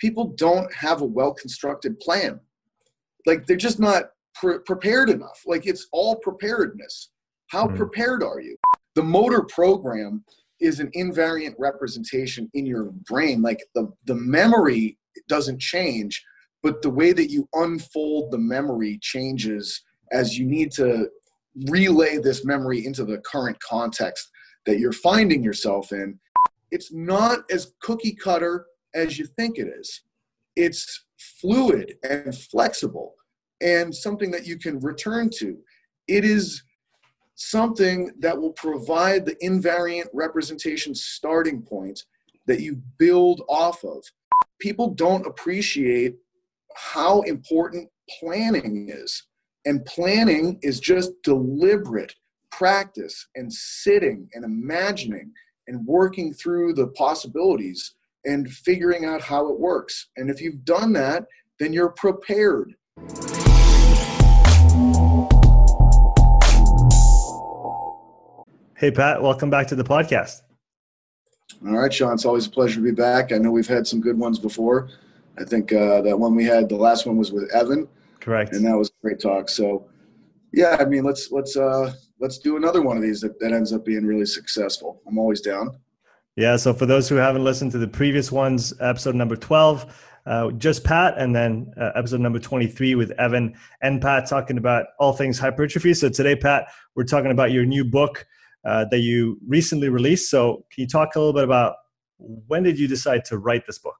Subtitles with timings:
[0.00, 2.40] people don't have a well constructed plan.
[3.26, 5.42] Like they're just not pre- prepared enough.
[5.46, 7.10] Like it's all preparedness.
[7.48, 8.56] How mm prepared are you?
[8.94, 10.24] The motor program
[10.60, 13.42] is an invariant representation in your brain.
[13.42, 16.22] Like the, the memory doesn't change,
[16.62, 19.82] but the way that you unfold the memory changes
[20.12, 21.08] as you need to
[21.68, 24.30] relay this memory into the current context
[24.66, 26.18] that you're finding yourself in.
[26.70, 30.02] It's not as cookie cutter as you think it is.
[30.56, 31.04] It's
[31.40, 33.14] fluid and flexible
[33.60, 35.58] and something that you can return to.
[36.08, 36.62] It is
[37.34, 42.04] something that will provide the invariant representation starting point
[42.46, 44.04] that you build off of.
[44.60, 46.16] People don't appreciate
[46.74, 49.24] how important planning is.
[49.66, 52.14] And planning is just deliberate
[52.50, 55.32] practice and sitting and imagining
[55.66, 60.08] and working through the possibilities and figuring out how it works.
[60.16, 61.26] And if you've done that,
[61.58, 62.74] then you're prepared.
[68.76, 70.40] Hey, Pat, welcome back to the podcast.
[71.66, 73.32] All right, Sean, it's always a pleasure to be back.
[73.32, 74.88] I know we've had some good ones before.
[75.38, 77.88] I think uh, that one we had, the last one was with Evan.
[78.20, 78.54] Correct.
[78.54, 79.48] And that was a great talk.
[79.48, 79.86] So,
[80.52, 83.72] yeah, I mean, let's let's uh, let's do another one of these that, that ends
[83.72, 85.02] up being really successful.
[85.06, 85.78] I'm always down.
[86.40, 86.56] Yeah.
[86.56, 90.84] So for those who haven't listened to the previous ones, episode number 12, uh, just
[90.84, 95.38] Pat, and then uh, episode number 23 with Evan and Pat talking about all things
[95.38, 95.92] hypertrophy.
[95.92, 98.26] So today, Pat, we're talking about your new book
[98.64, 100.30] uh, that you recently released.
[100.30, 101.76] So can you talk a little bit about
[102.16, 103.96] when did you decide to write this book?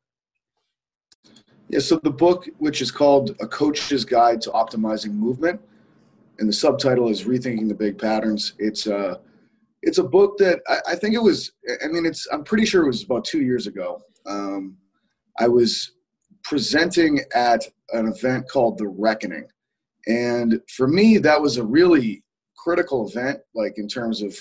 [1.68, 5.60] Yeah, so the book, which is called A Coach's Guide to Optimizing Movement,
[6.38, 8.54] and the subtitle is Rethinking the Big Patterns.
[8.58, 9.18] It's a uh,
[9.82, 11.52] it's a book that I, I, think it was.
[11.82, 14.00] I mean, it's I'm pretty sure it was about two years ago.
[14.26, 14.76] Um,
[15.38, 15.92] I was
[16.44, 19.46] presenting at an event called The Reckoning,
[20.06, 22.22] and for me, that was a really
[22.56, 24.36] critical event, like in terms of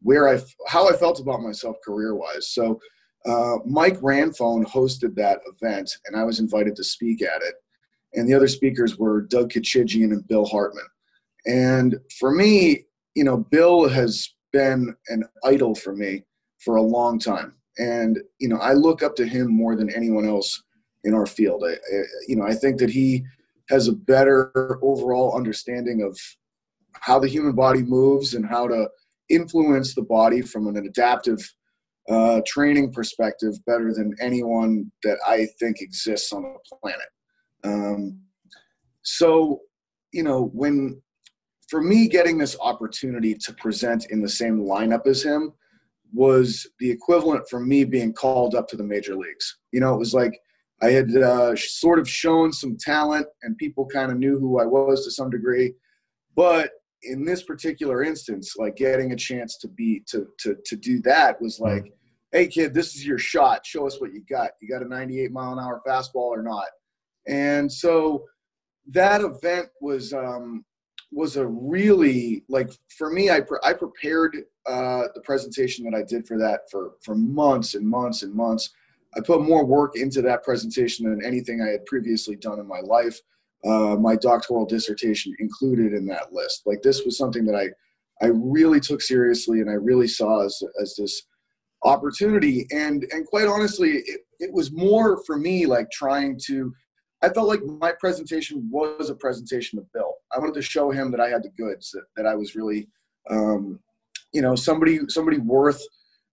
[0.00, 2.48] where I how I felt about myself career wise.
[2.48, 2.80] So
[3.26, 7.54] uh, Mike Ranfone hosted that event, and I was invited to speak at it.
[8.14, 10.86] And the other speakers were Doug Kechijian and Bill Hartman.
[11.44, 16.24] And for me, you know, Bill has been an idol for me
[16.64, 17.50] for a long time.
[17.78, 20.62] And, you know, I look up to him more than anyone else
[21.04, 21.62] in our field.
[21.70, 23.22] I, I, you know, I think that he
[23.68, 26.18] has a better overall understanding of
[26.92, 28.88] how the human body moves and how to
[29.28, 31.40] influence the body from an adaptive
[32.08, 37.10] uh, training perspective better than anyone that I think exists on the planet.
[37.64, 38.20] Um,
[39.02, 39.60] so,
[40.12, 41.02] you know, when
[41.68, 45.52] for me getting this opportunity to present in the same lineup as him
[46.12, 49.58] was the equivalent for me being called up to the major leagues.
[49.72, 50.38] You know, it was like
[50.82, 54.64] I had uh, sort of shown some talent and people kind of knew who I
[54.64, 55.74] was to some degree.
[56.34, 56.70] But
[57.02, 61.40] in this particular instance, like getting a chance to be to to to do that
[61.40, 62.38] was like, mm-hmm.
[62.38, 63.64] hey kid, this is your shot.
[63.64, 64.50] Show us what you got.
[64.60, 66.68] You got a 98 mile an hour fastball or not?
[67.26, 68.24] And so
[68.88, 70.64] that event was um,
[71.16, 73.30] was a really like for me.
[73.30, 77.74] I pre- I prepared uh, the presentation that I did for that for for months
[77.74, 78.70] and months and months.
[79.16, 82.80] I put more work into that presentation than anything I had previously done in my
[82.80, 83.18] life
[83.66, 86.62] uh, my doctoral dissertation included in that list.
[86.66, 90.62] Like this was something that I, I really took seriously and I really saw as,
[90.80, 91.22] as this
[91.82, 92.66] opportunity.
[92.70, 96.72] And, and quite honestly, it, it was more for me like trying to,
[97.22, 100.14] I felt like my presentation was a presentation of Bill.
[100.34, 102.88] I wanted to show him that I had the goods, that, that I was really,
[103.30, 103.80] um,
[104.32, 105.82] you know, somebody, somebody worth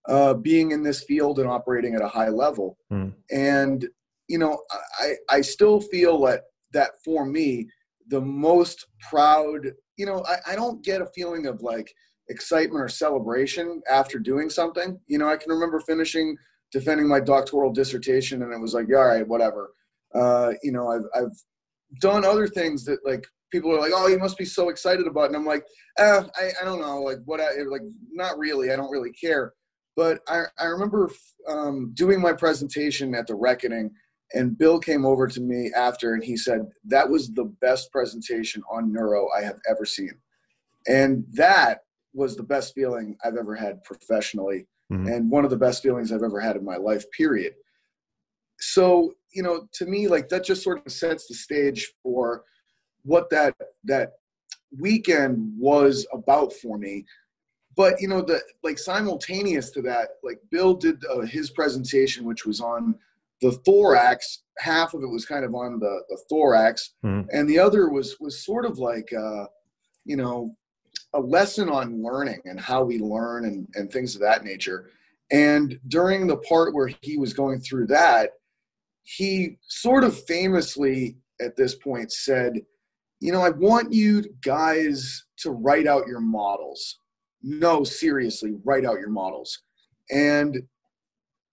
[0.10, 2.78] uh, being in this field and operating at a high level.
[2.92, 3.14] Mm.
[3.32, 3.88] And,
[4.28, 4.62] you know,
[5.00, 7.68] I, I still feel that that for me,
[8.10, 11.94] the most proud, you know, I, I don't get a feeling of like
[12.30, 15.00] excitement or celebration after doing something.
[15.08, 16.36] You know, I can remember finishing
[16.72, 19.72] defending my doctoral dissertation and it was like, all right, whatever.
[20.14, 21.38] Uh, you know, I've, I've
[22.00, 25.24] done other things that like people are like, oh, you must be so excited about.
[25.24, 25.28] It.
[25.28, 25.64] And I'm like,
[25.98, 29.54] eh, I, I don't know, like what I, like, not really, I don't really care.
[29.96, 31.12] But I, I remember
[31.48, 33.92] um, doing my presentation at the Reckoning
[34.34, 38.64] and Bill came over to me after and he said, That was the best presentation
[38.72, 40.14] on neuro I have ever seen.
[40.88, 41.82] And that
[42.14, 45.08] was the best feeling I've ever had professionally mm-hmm.
[45.08, 47.54] and one of the best feelings I've ever had in my life, period.
[48.72, 52.44] So, you know, to me, like that just sort of sets the stage for
[53.04, 54.14] what that that
[54.80, 57.06] weekend was about for me.
[57.76, 62.46] But you know, the like simultaneous to that, like Bill did uh, his presentation, which
[62.46, 62.96] was on
[63.42, 67.28] the thorax half of it was kind of on the, the thorax, Mhm.
[67.34, 69.46] and the other was was sort of like uh,
[70.06, 70.56] you know
[71.16, 74.90] a lesson on learning and how we learn and, and things of that nature.
[75.32, 78.32] And during the part where he was going through that,
[79.04, 82.54] he sort of famously at this point said,
[83.20, 87.00] You know, I want you guys to write out your models.
[87.42, 89.62] No, seriously, write out your models.
[90.10, 90.62] And,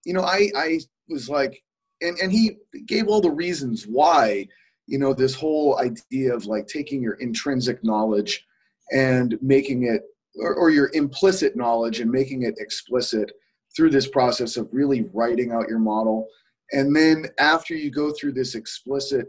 [0.05, 1.63] you know, I, I was like,
[2.01, 2.57] and, and he
[2.87, 4.47] gave all the reasons why,
[4.87, 8.47] you know, this whole idea of like taking your intrinsic knowledge
[8.93, 10.03] and making it,
[10.37, 13.33] or, or your implicit knowledge and making it explicit
[13.77, 16.27] through this process of really writing out your model.
[16.73, 19.27] And then after you go through this explicit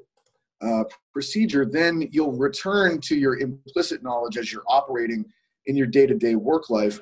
[0.61, 5.25] uh, procedure, then you'll return to your implicit knowledge as you're operating
[5.65, 6.99] in your day to day work life.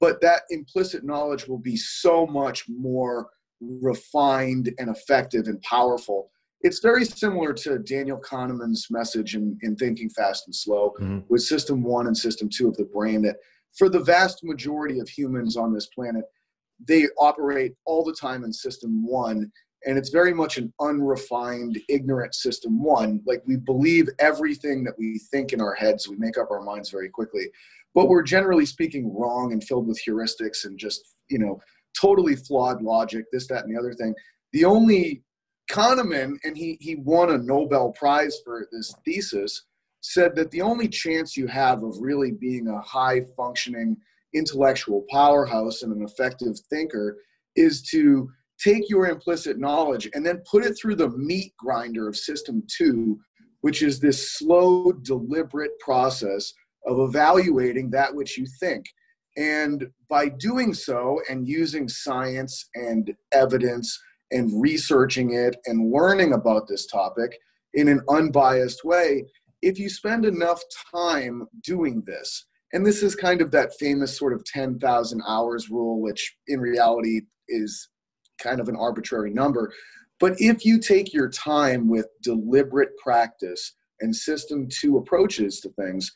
[0.00, 3.28] But that implicit knowledge will be so much more
[3.60, 6.30] refined and effective and powerful.
[6.62, 11.24] It's very similar to Daniel Kahneman's message in, in Thinking Fast and Slow Mhm.
[11.28, 13.36] with system one and system two of the brain that
[13.76, 16.24] for the vast majority of humans on this planet,
[16.86, 19.50] they operate all the time in system one
[19.86, 22.82] and it's very much an unrefined ignorant system.
[22.82, 26.08] One like we believe everything that we think in our heads.
[26.08, 27.46] We make up our minds very quickly.
[27.94, 31.60] But we're generally speaking wrong and filled with heuristics and just you know
[31.98, 34.14] totally flawed logic this that and the other thing.
[34.52, 35.22] The only
[35.70, 39.64] kahneman and he he won a nobel prize for this thesis
[40.02, 43.96] said that the only chance you have of really being a high functioning
[44.34, 47.18] intellectual powerhouse and an effective thinker
[47.56, 48.30] is to
[48.62, 53.18] take your implicit knowledge and then put it through the meat grinder of system two,
[53.62, 56.52] which is this slow, deliberate process
[56.86, 58.84] of evaluating that which you think.
[59.36, 63.98] And by doing so and using science and evidence
[64.30, 67.38] and researching it and learning about this topic
[67.74, 69.24] in an unbiased way,
[69.62, 70.62] if you spend enough
[70.94, 76.00] time doing this, and this is kind of that famous sort of 10,000 hours rule,
[76.00, 77.88] which in reality is
[78.42, 79.72] kind of an arbitrary number.
[80.18, 86.12] But if you take your time with deliberate practice and system two approaches to things,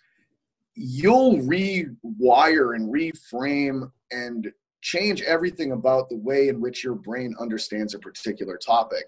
[0.75, 4.51] you'll rewire and reframe and
[4.83, 9.05] change everything about the way in which your brain understands a particular topic.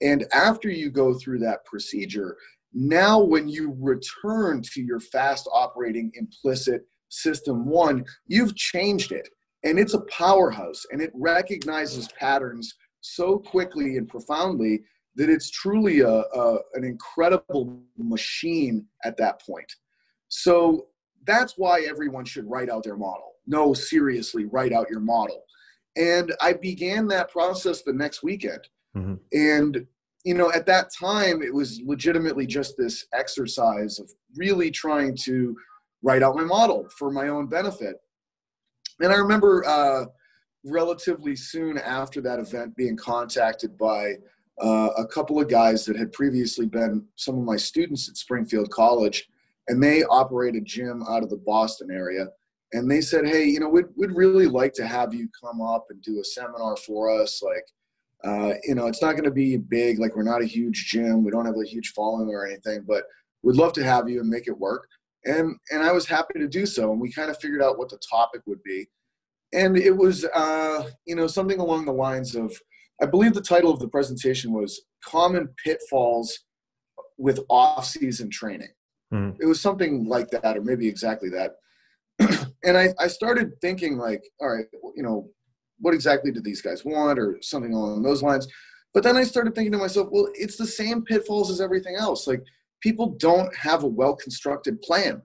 [0.00, 2.36] And after you go through that procedure,
[2.72, 9.28] now when you return to your fast operating implicit system one, you've changed it.
[9.64, 14.82] And it's a powerhouse and it recognizes patterns so quickly and profoundly
[15.16, 19.72] that it's truly a, a, an incredible machine at that point.
[20.28, 20.88] So
[21.26, 23.32] that's why everyone should write out their model.
[23.46, 25.44] No, seriously, write out your model.
[25.96, 28.68] And I began that process the next weekend.
[28.96, 29.20] Mhm.
[29.32, 29.86] And,
[30.24, 35.56] you know, at that time, it was legitimately just this exercise of really trying to
[36.02, 37.96] write out my model for my own benefit.
[39.00, 40.06] And I remember uh,
[40.64, 44.14] relatively soon after that event being contacted by
[44.60, 48.70] uh, a couple of guys that had previously been some of my students at Springfield
[48.70, 49.28] College,
[49.68, 52.26] and they operate a gym out of the Boston area.
[52.72, 55.86] And they said, "Hey, you know, we'd we'd really like to have you come up
[55.90, 57.42] and do a seminar for us.
[57.42, 57.66] Like,
[58.24, 59.98] uh, you know, it's not going to be big.
[59.98, 61.24] Like, we're not a huge gym.
[61.24, 63.04] We don't have a huge following or anything, but
[63.42, 64.88] we'd love to have you and make it work."
[65.26, 66.92] And and I was happy to do so.
[66.92, 68.88] And we kind of figured out what the topic would be,
[69.52, 72.54] and it was, uh, you know, something along the lines of
[73.02, 76.40] I believe the title of the presentation was Common Pitfalls
[77.18, 78.68] with Off-Season Training.
[79.12, 79.36] Mhm.
[79.40, 81.56] It was something like that, or maybe exactly that.
[82.64, 84.66] and I, I started thinking, like, all right,
[84.96, 85.30] you know,
[85.80, 88.46] what exactly do these guys want, or something along those lines.
[88.92, 92.26] But then I started thinking to myself, well, it's the same pitfalls as everything else.
[92.28, 92.44] Like,
[92.84, 95.22] people don't have a well constructed plan.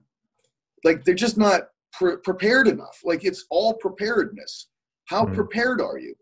[0.82, 2.98] Like, they're just not pre- prepared enough.
[3.04, 4.68] Like, it's all preparedness.
[5.04, 5.34] How Mhm.
[5.34, 6.14] prepared are you?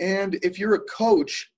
[0.00, 1.52] And if you're a coach,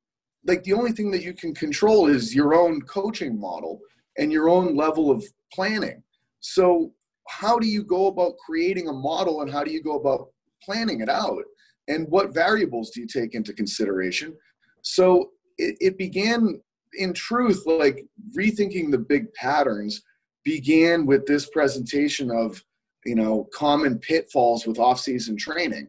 [0.44, 3.80] like the only thing that you can control is your own coaching model
[4.18, 6.02] and your own level of planning.
[6.40, 6.92] So,
[7.28, 10.30] how do you go about creating a model and how do you go about
[10.62, 11.44] planning it out?
[11.88, 14.36] And what variables do you take into consideration?
[14.82, 16.60] So, it, it began
[16.94, 18.04] in truth, like
[18.36, 20.02] rethinking the big patterns
[20.44, 22.62] began with this presentation of,
[23.04, 25.88] you know, common pitfalls with off season training.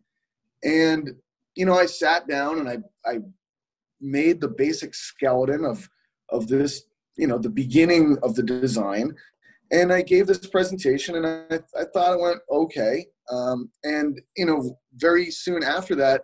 [0.64, 1.16] And
[1.56, 3.20] you know, I sat down and I I
[4.02, 5.90] made the basic skeleton of
[6.30, 9.16] of this, you know, the beginning of the design,
[9.72, 13.08] and I gave this presentation, and I I thought it went okay.
[13.30, 16.24] Um, and you know, very soon after that,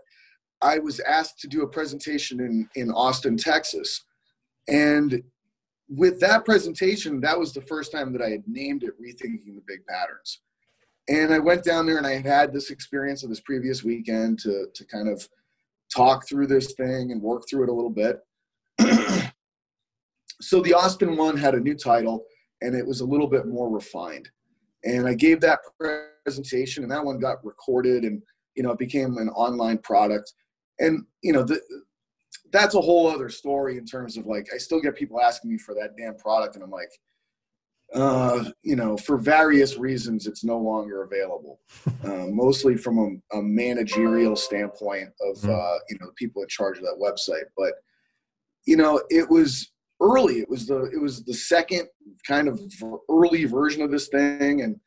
[0.61, 4.05] I was asked to do a presentation in in Austin, Texas,
[4.69, 5.23] And
[5.89, 9.63] with that presentation, that was the first time that I had named it Rethinking the
[9.67, 10.41] Big Patterns.
[11.07, 14.39] And I went down there and I had had this experience of this previous weekend
[14.39, 15.27] to, to kind of
[15.93, 18.19] talk through this thing and work through it a little bit.
[20.41, 22.25] so the Austin one had a new title
[22.61, 24.29] and it was a little bit more refined.
[24.83, 25.59] And I gave that
[26.25, 28.21] presentation and that one got recorded and,
[28.55, 30.33] you know, it became an online product.
[30.77, 31.59] And, you know, the,
[32.51, 35.57] that's a whole other story in terms of like, I still get people asking me
[35.57, 36.55] for that damn product.
[36.55, 36.91] And I'm like,
[37.93, 41.59] uh, you know, for various reasons, it's no longer available.
[42.01, 45.49] Uh, mostly from a, a, managerial standpoint of mm-hmm.
[45.49, 47.43] uh, you know the people in charge of that website.
[47.57, 47.73] But
[48.65, 50.39] you know, it was early.
[50.39, 51.87] It was the it was the second
[52.25, 52.59] kind of
[53.09, 54.79] early version of this thing, and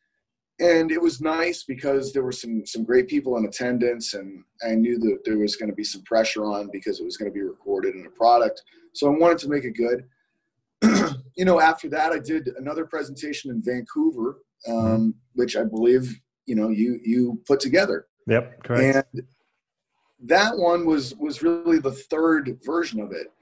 [0.63, 4.75] and it was nice because there were some some great people in attendance, and I
[4.75, 7.35] knew that there was going to be some pressure on because it was going to
[7.35, 8.63] be recorded in a product.
[8.93, 10.05] So I wanted to make it good.
[11.37, 14.39] you know, after that, I did another presentation in Vancouver,
[14.69, 18.07] um, which I believe you know you you put together.
[18.29, 19.07] Yep, correct.
[19.17, 19.27] And
[20.25, 23.33] that one was was really the third version of it,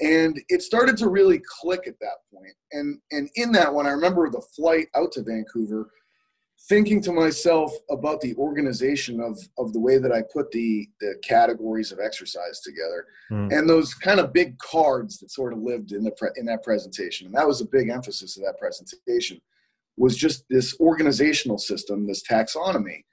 [0.00, 2.54] and it started to really click at that point.
[2.70, 5.90] And and in that one, I remember the flight out to Vancouver
[6.68, 11.14] thinking to myself about the organization of of the way that I put the the
[11.22, 13.56] categories of exercise together, mm.
[13.56, 16.62] and those kind of big cards that sort of lived in the pre, in that
[16.62, 17.26] presentation.
[17.26, 19.40] And that was a big emphasis of that presentation
[19.96, 23.04] was just this organizational system, this taxonomy,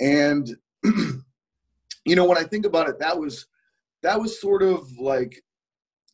[0.00, 3.46] and you know when I think about it, that was
[4.02, 5.42] that was sort of like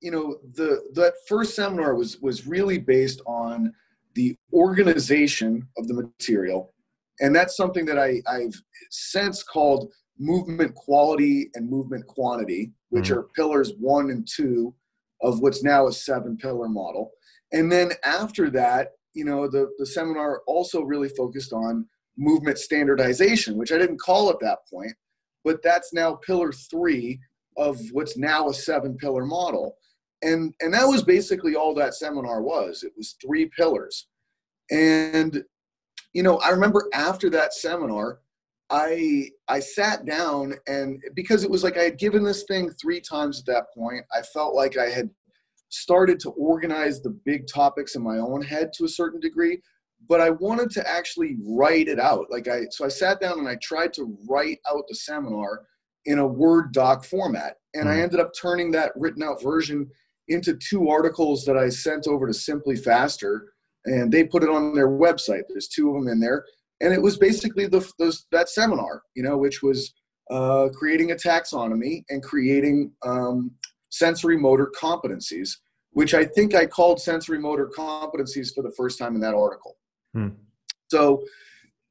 [0.00, 3.72] you know the that first seminar was was really based on
[4.18, 6.74] the organization of the material.
[7.20, 8.60] And that's something that I, I've
[8.90, 13.20] since called movement quality and movement quantity, which mm-hmm.
[13.20, 14.74] are pillars one and two
[15.22, 17.12] of what's now a seven pillar model.
[17.52, 23.56] And then after that, you know, the, the seminar also really focused on movement standardization,
[23.56, 24.94] which I didn't call at that point,
[25.44, 27.20] but that's now pillar three
[27.56, 29.76] of what's now a seven pillar model
[30.22, 32.82] and and that was basically all that seminar was.
[32.82, 34.06] It was three pillars.
[34.70, 35.44] And
[36.12, 38.20] you know i remember after that seminar
[38.70, 43.00] i i sat down and because it was like i had given this thing three
[43.00, 45.08] times at that point i felt like i had
[45.70, 49.58] started to organize the big topics in my own head to a certain degree
[50.08, 52.26] but i wanted to actually write it out.
[52.30, 55.62] Like i so i sat down and i tried to write out the seminar
[56.06, 57.56] in a word doc format.
[57.74, 58.02] And i mm.
[58.04, 59.90] ended up turning that written out version
[60.28, 63.40] into two articles that I sent over to SimpliFaster,
[63.84, 65.42] and they put it on their website.
[65.48, 66.44] There's two of them in there,
[66.80, 69.94] and it was basically the, the that seminar, you know, which was
[70.30, 73.50] uh, creating a taxonomy and creating um,
[73.90, 75.50] sensory motor competencies,
[75.92, 79.76] which I think I called sensory motor competencies for the first time in that article.
[80.14, 80.28] Hmm.
[80.88, 81.24] So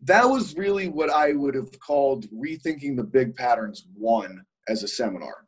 [0.01, 4.87] that was really what I would have called rethinking the big patterns one as a
[4.87, 5.47] seminar.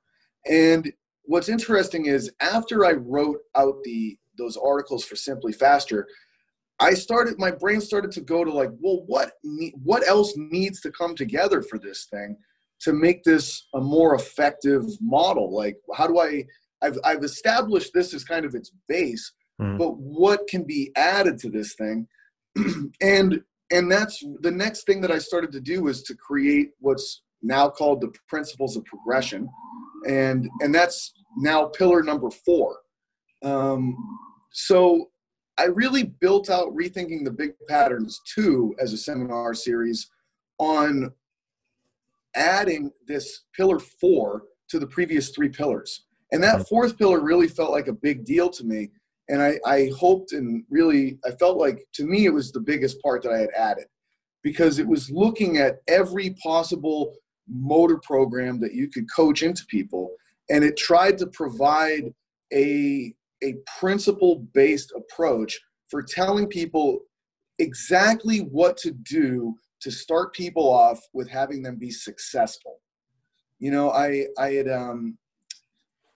[0.50, 0.92] And
[1.30, 6.06] what's interesting is after I wrote out the those articles for SimpliFaster,
[6.80, 9.34] I started my brain started to go to like, well, what
[9.84, 12.36] what else needs to come together for this thing
[12.82, 15.56] to make this a more effective model?
[15.56, 16.46] Like, how do I?
[16.82, 19.32] I've I've established this as kind of its base,
[19.62, 19.78] mm.
[19.78, 22.08] but what can be added to this thing?
[23.02, 27.22] and and that's the next thing that I started to do is to create what's
[27.44, 29.48] now called the principles of progression,
[30.08, 32.78] and and that's now pillar number four.
[33.44, 33.96] Um,
[34.52, 35.10] so
[35.58, 40.10] I really built out Rethinking the Big Patterns 2 as a seminar series
[40.58, 41.12] on
[42.36, 46.06] adding this pillar four to the previous three pillars.
[46.32, 48.92] And that fourth pillar really felt like a big deal to me.
[49.30, 53.02] And I, I hoped and really, I felt like to me it was the biggest
[53.02, 53.86] part that I had added
[54.44, 57.14] because it was looking at every possible
[57.48, 60.12] motor program that you could coach into people
[60.50, 62.14] and it tried to provide
[62.54, 63.14] a,
[63.44, 67.00] a principle based approach for telling people
[67.60, 72.80] exactly what to do to start people off with having them be successful.
[73.60, 75.18] You know i i had um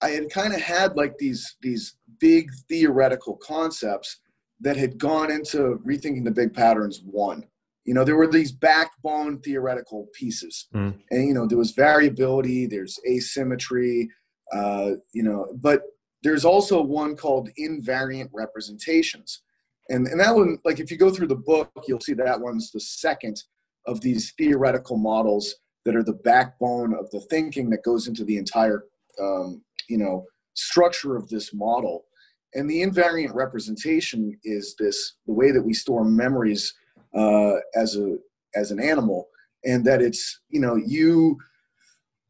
[0.02, 4.22] i had kind of had like these these big theoretical concepts
[4.62, 7.44] that had gone into rethinking the big patterns one.
[7.84, 10.68] You know there were these backbone theoretical pieces.
[10.74, 11.00] Mm.
[11.12, 14.10] and you know there was variability there's asymmetry
[14.54, 15.82] uh, you know, but
[16.22, 19.42] there's also one called invariant representations.
[19.90, 22.72] And, and that one, like if you go through the book, you'll see that one's
[22.72, 23.44] the second
[23.86, 25.56] of these theoretical models
[25.86, 28.86] that are the backbone of the thinking that goes into the entire,
[29.22, 32.06] um, you know, structure of this model.
[32.54, 36.74] And the invariant representation is this the way that we store memories
[37.14, 38.18] uh, as a
[38.56, 39.28] as an animal,
[39.66, 41.38] and that it's you know you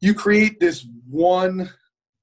[0.00, 1.70] you create this one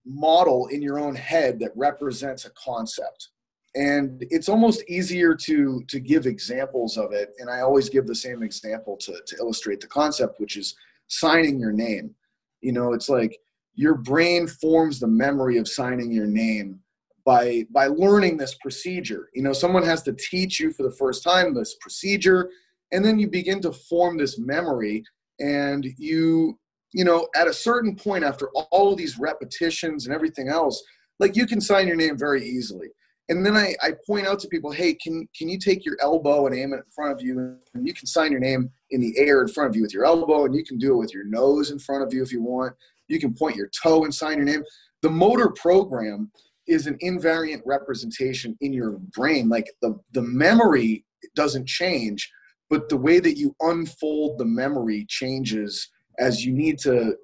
[0.05, 3.29] model in your own head that represents a concept.
[3.75, 8.13] And it's almost easier to to give examples of it and i always give the
[8.13, 10.75] same example to to illustrate the concept which is
[11.07, 12.13] signing your name.
[12.61, 13.37] You know it's like
[13.75, 16.81] your brain forms the memory of signing your name
[17.23, 19.29] by by learning this procedure.
[19.33, 22.49] You know someone has to teach you for the first time this procedure
[22.91, 25.03] and then you begin to form this memory
[25.39, 26.59] and you
[26.93, 30.81] you know at a certain point after all of these repetitions and everything else
[31.19, 32.89] like you can sign your name very easily
[33.31, 36.47] and then I, I point out to people, hey, can can you take your elbow
[36.47, 39.17] and aim it in front of you, and you can sign your name in the
[39.17, 41.23] air in front of you with your elbow, and you can do it with your
[41.23, 42.73] nose in front of you if you want.
[43.07, 44.63] You can point your toe and sign your name.
[45.01, 46.29] The motor program
[46.67, 49.47] is an invariant representation in your brain.
[49.47, 52.29] Like the the memory doesn't change,
[52.69, 55.89] but the way that you unfold the memory changes
[56.19, 57.15] as you need to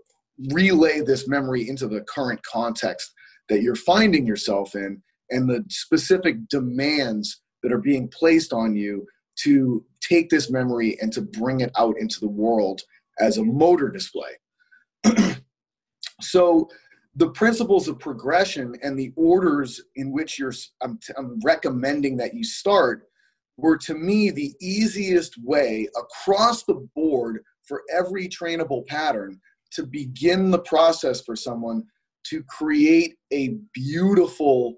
[0.51, 3.13] relay this memory into the current context
[3.49, 9.05] that you're finding yourself in and the specific demands that are being placed on you
[9.35, 12.81] to take this memory and to bring it out into the world
[13.19, 14.31] as a motor display.
[16.21, 16.69] so
[17.15, 22.43] the principles of progression and the orders in which you're I'm, I'm recommending that you
[22.43, 23.07] start
[23.57, 29.39] were to me the easiest way across the board for every trainable pattern
[29.71, 31.83] to begin the process for someone
[32.29, 34.77] to create a beautiful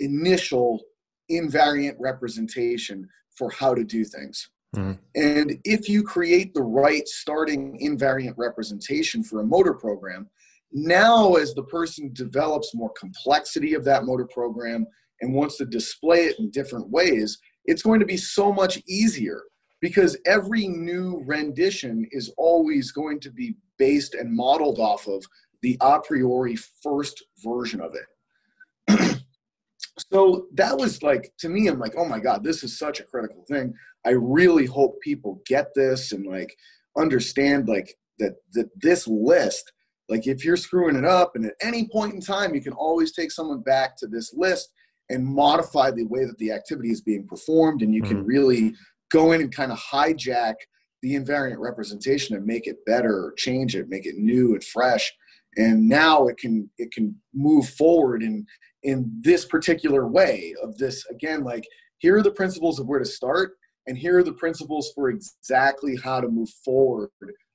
[0.00, 0.82] initial
[1.30, 4.48] invariant representation for how to do things.
[4.74, 4.92] Mm-hmm.
[5.14, 10.28] And if you create the right starting invariant representation for a motor program,
[10.72, 14.86] now as the person develops more complexity of that motor program
[15.20, 19.42] and wants to display it in different ways, it's going to be so much easier
[19.84, 25.22] because every new rendition is always going to be based and modeled off of
[25.60, 29.20] the a priori first version of it.
[30.10, 33.04] so that was like to me i'm like oh my god this is such a
[33.04, 33.74] critical thing
[34.06, 36.56] i really hope people get this and like
[36.96, 39.70] understand like that that this list
[40.08, 43.12] like if you're screwing it up and at any point in time you can always
[43.12, 44.72] take someone back to this list
[45.10, 48.14] and modify the way that the activity is being performed and you mm-hmm.
[48.14, 48.74] can really
[49.14, 50.54] go in and kind of hijack
[51.02, 55.12] the invariant representation and make it better or change it make it new and fresh.
[55.56, 58.44] And now it can it can move forward in
[58.82, 61.64] in this particular way of this again like
[61.98, 63.52] here are the principles of where to start
[63.86, 67.10] and here are the principles for exactly how to move forward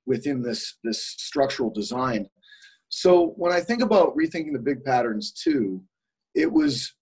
[0.06, 2.30] within this this structural design.
[2.88, 5.84] So when i think about rethinking the big patterns too
[6.36, 6.94] it was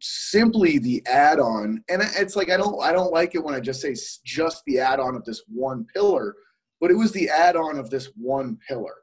[0.00, 3.80] simply the add-on and it's like i don't i don't like it when i just
[3.80, 6.34] say just the add-on of this one pillar
[6.80, 8.94] but it was the add-on of this one pillar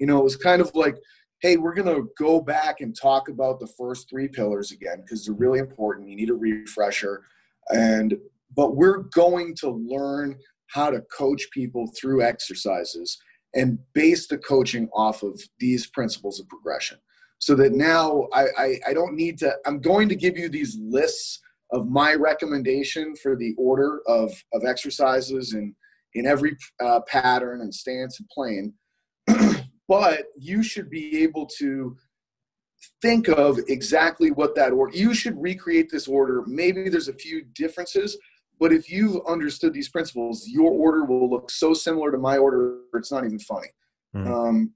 [0.00, 0.96] you know it was kind of like
[1.40, 5.24] hey, we're going to go back and talk about the first three pillars again because
[5.24, 6.08] they're really important.
[6.08, 7.22] You need a refresher.
[7.68, 8.16] And
[8.54, 13.18] but we're going to learn how to coach people through exercises
[13.54, 16.98] and base the coaching off of these principles of progression.
[17.38, 20.76] So that now I, I, I don't need to, I'm going to give you these
[20.80, 25.74] lists of my recommendation for the order of, of exercises and
[26.14, 28.74] in every uh, pattern and stance and plane.
[29.88, 31.96] but you should be able to
[33.02, 37.44] think of exactly what that order you should recreate this order maybe there's a few
[37.54, 38.16] differences
[38.60, 42.78] but if you've understood these principles your order will look so similar to my order
[42.94, 43.68] it's not even funny
[44.14, 44.26] mm.
[44.26, 44.72] um,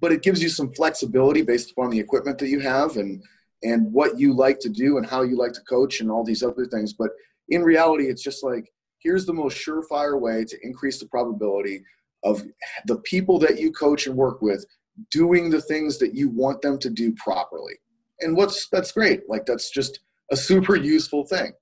[0.00, 3.22] but it gives you some flexibility based upon the equipment that you have and
[3.64, 6.42] and what you like to do and how you like to coach and all these
[6.42, 7.10] other things but
[7.48, 11.82] in reality it's just like here's the most surefire way to increase the probability
[12.24, 12.42] of
[12.86, 14.64] the people that you coach and work with
[15.10, 17.74] doing the things that you want them to do properly.
[18.20, 19.28] And what's that's great.
[19.28, 20.00] Like that's just
[20.30, 21.52] a super useful thing.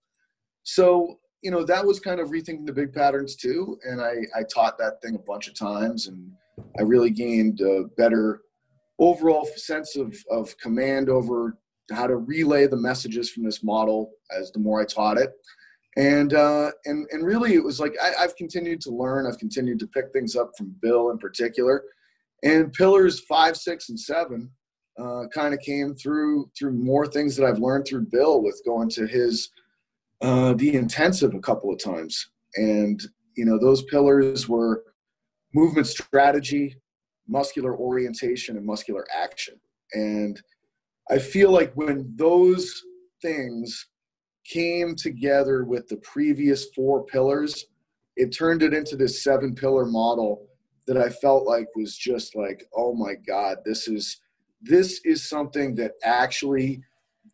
[0.62, 3.78] So, you know, that was kind of rethinking the big patterns too.
[3.84, 6.30] And I, I taught that thing a bunch of times and
[6.78, 8.42] I really gained a better
[8.98, 11.58] overall sense of, of command over
[11.92, 15.30] how to relay the messages from this model as the more I taught it.
[15.96, 19.26] And uh, and and really it was like I, have continued to learn.
[19.26, 21.82] I've continued to pick things up from bill in particular.
[22.44, 24.50] And pillars five six and seven
[25.00, 28.88] uh, kind of came through through more things that i've learned through bill with going
[28.90, 29.50] to his
[30.20, 32.30] uh, the intensive a couple of times.
[32.56, 33.00] And
[33.36, 34.84] you know those pillars were
[35.54, 36.76] movement strategy
[37.28, 39.54] muscular orientation and muscular action
[39.92, 40.42] and
[41.10, 42.82] i feel like when those
[43.22, 43.86] things
[44.50, 47.66] came together with the previous four pillars.
[48.16, 50.46] It turned it into this seven pillar model
[50.86, 54.20] that I felt like was just like, oh my God, this is
[54.62, 56.82] this is something that actually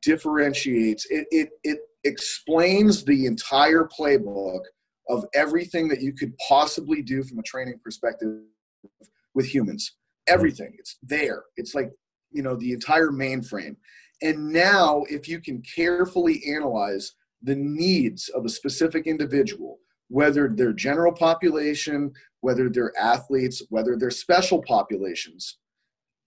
[0.02, 4.60] differentiates it it it explains the entire playbook
[5.08, 8.40] of everything that you could possibly do from a training perspective
[9.34, 9.94] with humans.
[10.28, 10.34] Hmm.
[10.34, 10.74] Everything.
[10.78, 11.44] It's there.
[11.56, 11.90] It's like,
[12.32, 13.76] you know, the entire mainframe.
[14.22, 20.72] And now, if you can carefully analyze the needs of a specific individual, whether they're
[20.72, 25.58] general population, whether they're athletes, whether they're special populations,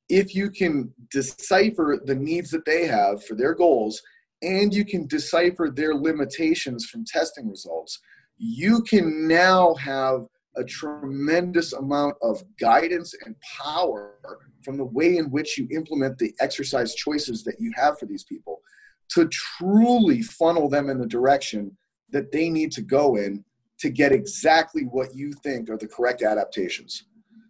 [0.07, 4.01] if you can decipher the needs that they have for their goals
[4.41, 7.99] and you can decipher their limitations from testing results,
[8.39, 10.25] you can now have
[10.55, 14.15] a tremendous amount of guidance and power
[14.63, 18.23] from the way in which you implement the exercise choices that you have for these
[18.23, 18.61] people
[19.09, 21.75] to truly funnel them in the direction
[22.11, 23.43] that they need to go in
[23.79, 27.05] to get exactly what you think are the correct adaptations.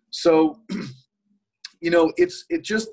[0.09, 0.59] So,
[1.81, 2.89] you know, it's it just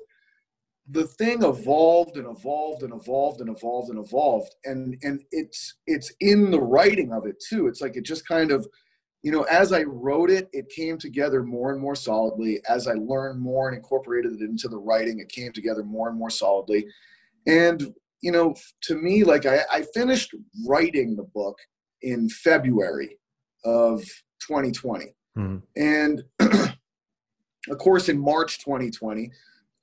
[0.89, 6.11] the thing evolved and evolved and evolved and evolved and evolved and and it's it's
[6.21, 7.67] in the writing of it too.
[7.67, 8.67] It's like it just kind of
[9.23, 12.61] you know as i wrote it it came together more and more solidly.
[12.69, 16.17] As i learned more and incorporated it into the writing it came together more and
[16.17, 16.85] more solidly.
[17.45, 20.33] And you know to me like i, I finished
[20.65, 21.57] writing the book
[22.01, 23.17] in february
[23.63, 24.01] of
[24.41, 25.05] 2020
[25.37, 25.57] mm-hmm.
[25.75, 26.23] and
[27.69, 29.31] of course in march 2020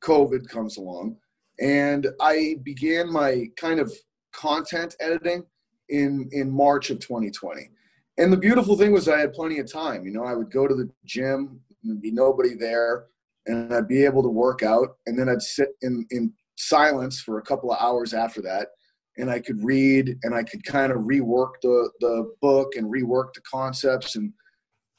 [0.04, 1.16] COVID comes along,
[1.60, 3.92] and I began my kind of
[4.32, 5.44] content editing
[5.88, 7.70] in in March of 2020.
[8.18, 10.04] And the beautiful thing was I had plenty of time.
[10.04, 13.06] You know, I would go to the gym and be nobody there,
[13.46, 17.38] and I'd be able to work out, and then I'd sit in in silence for
[17.38, 18.68] a couple of hours after that,
[19.16, 23.34] and I could read and I could kind of rework the the book and rework
[23.34, 24.32] the concepts and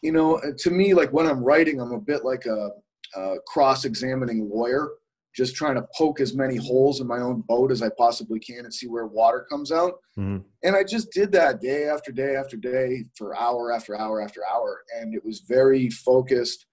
[0.01, 2.69] you know to me like when I'm writing I'm a bit like a
[3.15, 4.89] uh, cross-examining lawyer,
[5.36, 8.60] just trying to poke as many holes in my own boat as I possibly can
[8.60, 9.95] and see where water comes out.
[10.17, 10.38] Mm-hmm.
[10.63, 14.41] And I just did that day after day after day for hour after hour after
[14.54, 16.65] hour, and it was very focused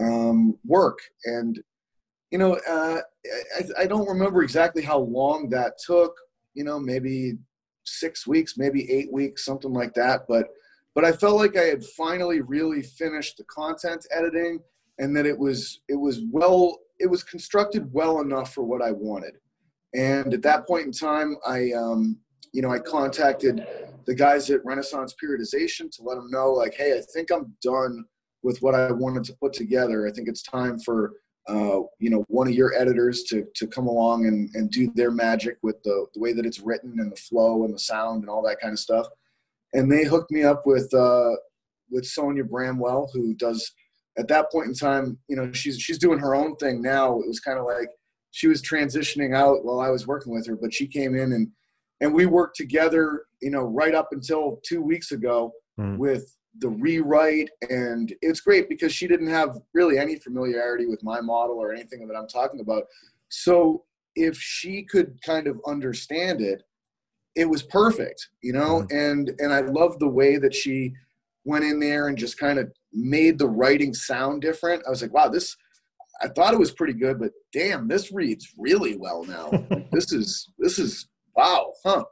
[0.00, 0.98] um, work.
[1.24, 1.60] And
[2.30, 3.00] you know, uh,
[3.56, 6.16] I, I don't remember exactly how long that took.
[6.54, 7.34] You know, maybe
[7.84, 10.22] six weeks, maybe eight weeks, something like that.
[10.28, 10.48] But
[10.96, 14.60] but I felt like I had finally really finished the content editing
[14.98, 18.92] and that it was it was well it was constructed well enough for what I
[18.92, 19.34] wanted.
[19.94, 22.18] And at that point in time, I um,
[22.52, 23.66] you know I contacted
[24.06, 28.04] the guys at Renaissance Periodization to let them know like, hey, I think I'm done
[28.42, 30.06] with what I wanted to put together.
[30.06, 31.12] I think it's time for
[31.48, 35.10] uh, you know one of your editors to to come along and, and do their
[35.10, 38.30] magic with the, the way that it's written and the flow and the sound and
[38.30, 39.06] all that kind of stuff.
[39.72, 41.32] And they hooked me up with uh,
[41.90, 43.72] with Sonia Bramwell, who does
[44.18, 47.18] at that point in time, you know, she's she's doing her own thing now.
[47.20, 47.88] It was kind of like
[48.30, 51.48] she was transitioning out while I was working with her, but she came in and
[52.00, 55.96] and we worked together, you know, right up until two weeks ago mm.
[55.96, 61.20] with the rewrite and it's great because she didn't have really any familiarity with my
[61.20, 62.84] model or anything that I'm talking about.
[63.28, 66.62] So if she could kind of understand it,
[67.34, 68.92] it was perfect, you know, mm.
[68.92, 70.94] and and I love the way that she
[71.44, 74.82] went in there and just kind of made the writing sound different.
[74.86, 75.56] I was like, wow, this,
[76.22, 79.50] I thought it was pretty good, but damn, this reads really well now.
[79.92, 82.04] this is, this is, wow, huh?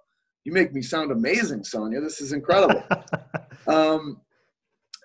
[0.45, 2.01] You make me sound amazing, Sonia.
[2.01, 2.83] This is incredible.
[3.67, 4.21] um,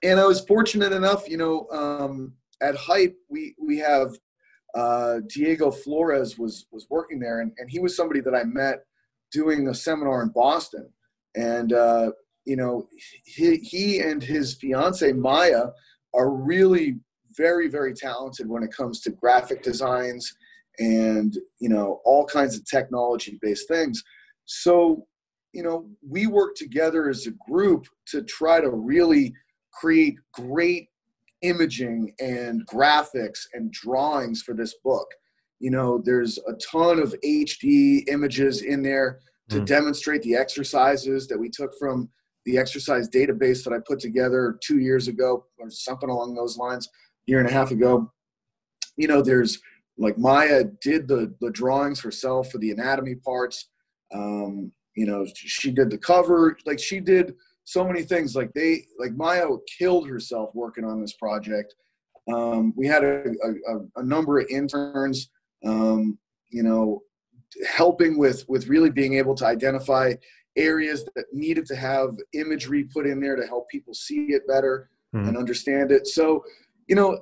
[0.03, 4.17] and I was fortunate enough, you know, um, at Hype, we, we have
[4.75, 8.83] uh, Diego Flores was, was working there, and, and he was somebody that I met
[9.31, 10.89] doing a seminar in Boston.
[11.35, 12.11] And uh,
[12.47, 12.87] you know,
[13.25, 15.65] he, he and his fiance Maya
[16.15, 16.95] are really
[17.35, 20.33] very, very talented when it comes to graphic designs
[20.79, 24.01] and, you know, all kinds of technology based things.
[24.45, 25.05] So,
[25.51, 29.33] you know, we work together as a group to try to really
[29.73, 30.87] create great
[31.41, 35.07] imaging and graphics and drawings for this book.
[35.59, 39.65] You know, there's a ton of HD images in there to mm.
[39.65, 42.09] demonstrate the exercises that we took from
[42.47, 46.87] the exercise database that I put together two years ago or something along those lines,
[47.25, 48.09] year and a half ago.
[48.95, 49.59] You know, there's
[49.97, 53.67] like Maya did the the drawings herself for the anatomy parts.
[54.13, 56.57] Um, you know, she did the cover.
[56.65, 58.33] Like she did so many things.
[58.33, 61.75] Like they like Maya killed herself working on this project.
[62.33, 65.29] Um, we had a, a, a, number of interns.
[65.65, 66.17] Um,
[66.49, 67.01] you know,
[67.69, 70.13] helping with with really being able to identify
[70.57, 74.89] areas that needed to have imagery put in there to help people see it better
[75.15, 75.27] mm.
[75.27, 76.07] and understand it.
[76.07, 76.43] So,
[76.87, 77.19] you know,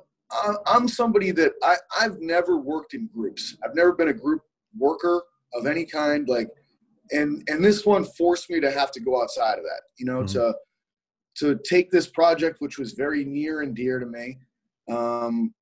[0.66, 3.56] I'm somebody that I, I've never worked in groups.
[3.64, 4.42] I've never been a group
[4.76, 5.22] worker
[5.54, 6.28] of any kind.
[6.28, 6.48] Like,
[7.12, 9.82] and and this one forced me to have to go outside of that.
[9.98, 10.32] You know, mm.
[10.32, 10.54] to
[11.36, 14.38] to take this project, which was very near and dear to me.
[14.90, 15.54] Um,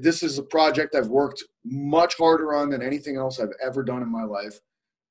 [0.00, 4.02] this is a project I've worked much harder on than anything else I've ever done
[4.02, 4.60] in my life.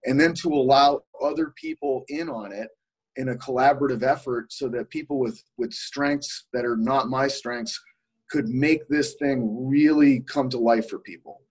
[0.05, 2.69] And then to allow other people in on it
[3.17, 7.79] in a collaborative effort so that people with, with strengths that are not my strengths
[8.29, 11.41] could make this thing really come to life for people.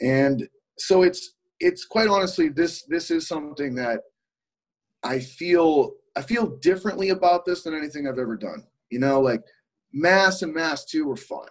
[0.00, 4.00] And so it's it's quite honestly this this is something that
[5.02, 8.64] I feel I feel differently about this than anything I've ever done.
[8.90, 9.40] You know, like
[9.94, 11.46] mass and mass two were fun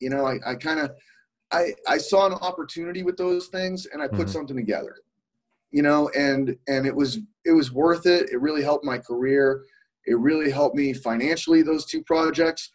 [0.00, 0.92] you know, I, I kind of,
[1.52, 4.28] I, I saw an opportunity with those things and I put mm-hmm.
[4.30, 4.96] something together,
[5.70, 8.30] you know, and, and it was, it was worth it.
[8.30, 9.62] It really helped my career.
[10.06, 12.70] It really helped me financially, those two projects.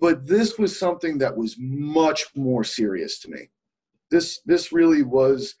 [0.00, 3.48] But this was something that was much more serious to me.
[4.10, 5.54] This, this really was,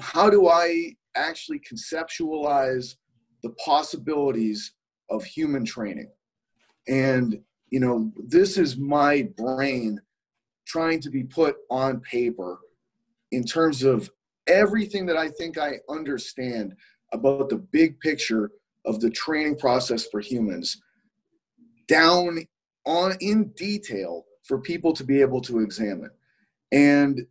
[0.00, 2.96] how do I actually conceptualize
[3.42, 4.72] the possibilities
[5.10, 6.10] of human training?
[6.88, 10.00] And, you know, this is my brain
[10.66, 12.60] trying to be put on paper
[13.30, 14.10] in terms of
[14.48, 16.74] everything that I think I understand
[17.12, 18.50] about the big picture
[18.84, 20.80] of the training process for humans
[21.86, 22.40] down
[22.86, 26.10] on in detail for people to be able to examine
[26.72, 27.26] and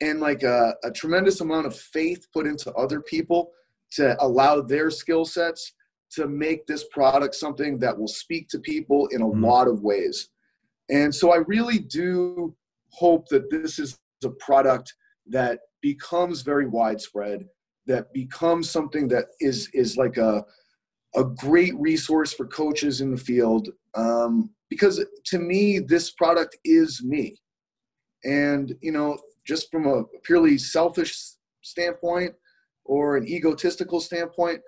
[0.00, 3.52] and like a, a tremendous amount of faith put into other people
[3.92, 5.72] to allow their skill sets
[6.10, 9.44] to make this product something that will speak to people in a mm-hmm.
[9.44, 10.30] lot of ways
[10.90, 12.54] and so I really do
[12.90, 14.94] hope that this is a product
[15.26, 17.44] that becomes very widespread,
[17.86, 20.42] that becomes something that is is like a
[21.14, 23.68] a great resource for coaches in the field.
[23.94, 27.36] Um, because to me, this product is me,
[28.24, 31.14] and you know, just from a purely selfish
[31.62, 32.32] standpoint
[32.86, 34.60] or an egotistical standpoint,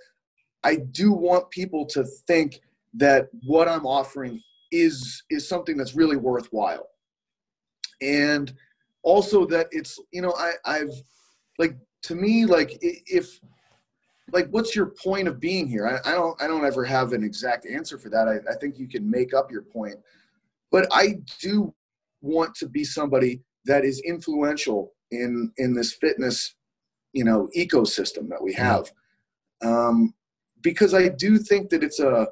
[0.64, 2.60] I do want people to think
[2.92, 6.88] that what I'm offering is is something that's really worthwhile
[8.02, 8.52] and
[9.06, 11.02] also that it's you know I I've
[11.58, 13.40] like to me like if
[14.32, 15.86] like what's your point of being here?
[15.86, 18.28] I, I don't I don't ever have an exact answer for that.
[18.28, 19.94] I, I think you can make up your point.
[20.72, 21.72] But I do
[22.20, 26.56] want to be somebody that is influential in in this fitness
[27.12, 28.62] you know ecosystem that we mm-hmm.
[28.62, 28.92] have.
[29.62, 30.14] Um,
[30.62, 32.26] because I do think that it's a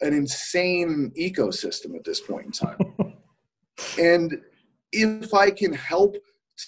[0.00, 2.94] an insane ecosystem at this point in time.
[3.98, 4.38] And
[4.92, 6.16] if I can help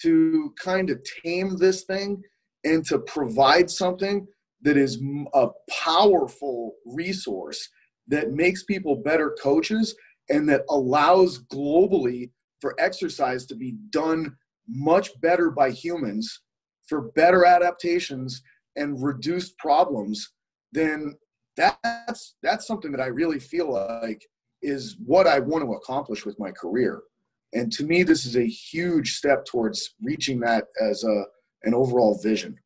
[0.01, 2.21] to kind of tame this thing
[2.63, 4.27] and to provide something
[4.61, 5.01] that is
[5.33, 7.69] a powerful resource
[8.07, 9.95] that makes people better coaches
[10.29, 12.31] and that allows globally
[12.61, 14.35] for exercise to be done
[14.67, 16.41] much better by humans
[16.87, 18.41] for better adaptations
[18.77, 20.31] and reduced problems
[20.71, 21.13] then
[21.55, 24.25] that's that's something that I really feel like
[24.61, 27.01] is what I want to accomplish with my career
[27.53, 31.25] and to me this is a huge step towards reaching that as a
[31.63, 32.57] an overall vision.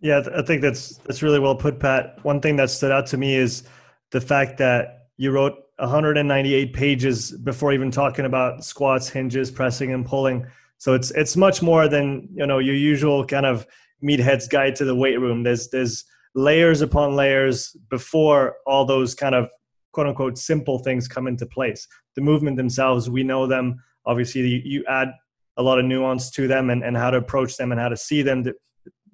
[0.00, 2.24] Yeah i think that's that's really well put pat.
[2.24, 3.64] One thing that stood out to me is
[4.10, 10.06] the fact that you wrote 198 pages before even talking about squats hinges pressing and
[10.06, 10.46] pulling.
[10.78, 13.66] So it's it's much more than you know your usual kind of
[14.02, 15.42] meathead's guide to the weight room.
[15.42, 19.48] There's there's layers upon layers before all those kind of
[19.92, 21.86] quote unquote simple things come into place.
[22.14, 25.12] The movement themselves we know them obviously you add
[25.56, 27.96] a lot of nuance to them and, and how to approach them and how to
[27.96, 28.54] see them to,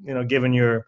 [0.05, 0.87] you know given your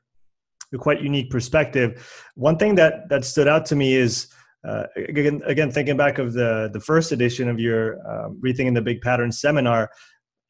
[0.72, 1.90] your quite unique perspective.
[2.34, 4.28] One thing that that stood out to me is
[4.66, 8.82] uh, again, again thinking back of the the first edition of your um, rethinking the
[8.82, 9.90] big pattern seminar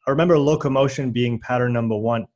[0.06, 2.26] i remember locomotion being pattern number one.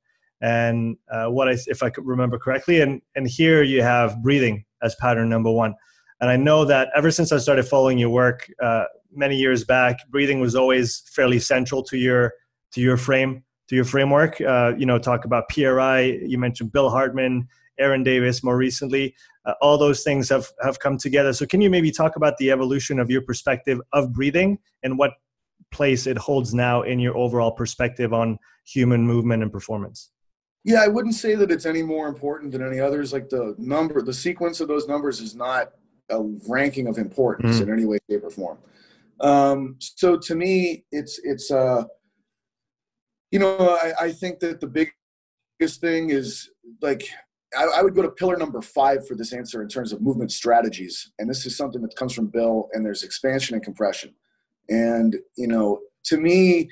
[0.41, 4.65] And uh, what i if i could remember correctly and and here you have breathing
[4.83, 5.75] as pattern number one.
[6.21, 8.85] And i know that ever since i started following your work uh,
[9.19, 12.33] many years back, breathing was always fairly central to your
[12.73, 14.41] to your frame to your framework.
[14.41, 16.01] Uh, you know, talk about PRI.
[16.25, 19.15] You mentioned Bill Hartman, Aaron Davis more recently.
[19.45, 21.33] Uh, all those things have have come together.
[21.33, 25.13] So, can you maybe talk about the evolution of your perspective of breathing and what
[25.71, 30.11] place it holds now in your overall perspective on human movement and performance?
[30.65, 33.13] Yeah, I wouldn't say that it's any more important than any others.
[33.13, 35.73] Like the number, the sequence of those numbers is not
[36.11, 37.63] a ranking of importance mm.
[37.63, 38.59] in any way, shape, or form.
[39.21, 41.85] Um, so to me, it's it's uh,
[43.31, 44.67] you know I, I think that the
[45.59, 46.51] biggest thing is
[46.81, 47.09] like
[47.57, 50.33] I, I, would go to pillar number five for this answer in terms of movement
[50.33, 51.11] strategies.
[51.19, 54.15] And this is something that comes from Bill, and there's expansion and compression.
[54.69, 56.69] And, you know, to me,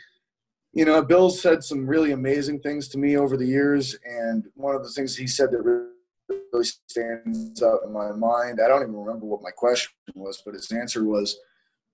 [0.72, 3.96] you know, Bill said some really amazing things to me over the years.
[4.04, 8.68] And one of the things he said that really stands out in my mind, I
[8.68, 11.38] don't even remember what my question was, but his answer was,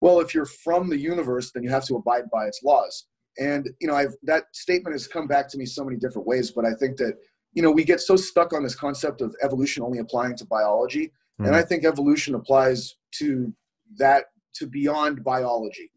[0.03, 3.07] well, if you're from the universe, then you have to abide by its laws.
[3.39, 6.51] And, you know, I've, that statement has come back to me so many different ways,
[6.51, 7.15] but I think that
[7.55, 11.07] you know, we get so stuck on this concept of evolution only applying to biology.
[11.07, 11.47] Mm-hmm.
[11.47, 13.53] And I think evolution applies to
[13.99, 15.91] that to beyond biology.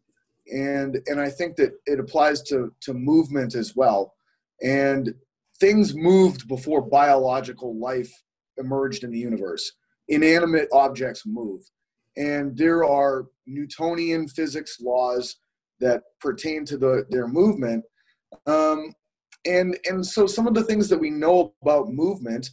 [0.53, 4.13] And and I think that it applies to to movement as well.
[4.61, 5.13] And
[5.59, 8.11] things moved before biological life
[8.57, 9.71] emerged in the universe.
[10.07, 11.61] Inanimate objects move.
[12.15, 15.37] And there are Newtonian physics laws
[15.79, 17.83] that pertain to the, their movement.
[18.45, 18.93] Um,
[19.45, 22.49] and and so some of the things that we know about movement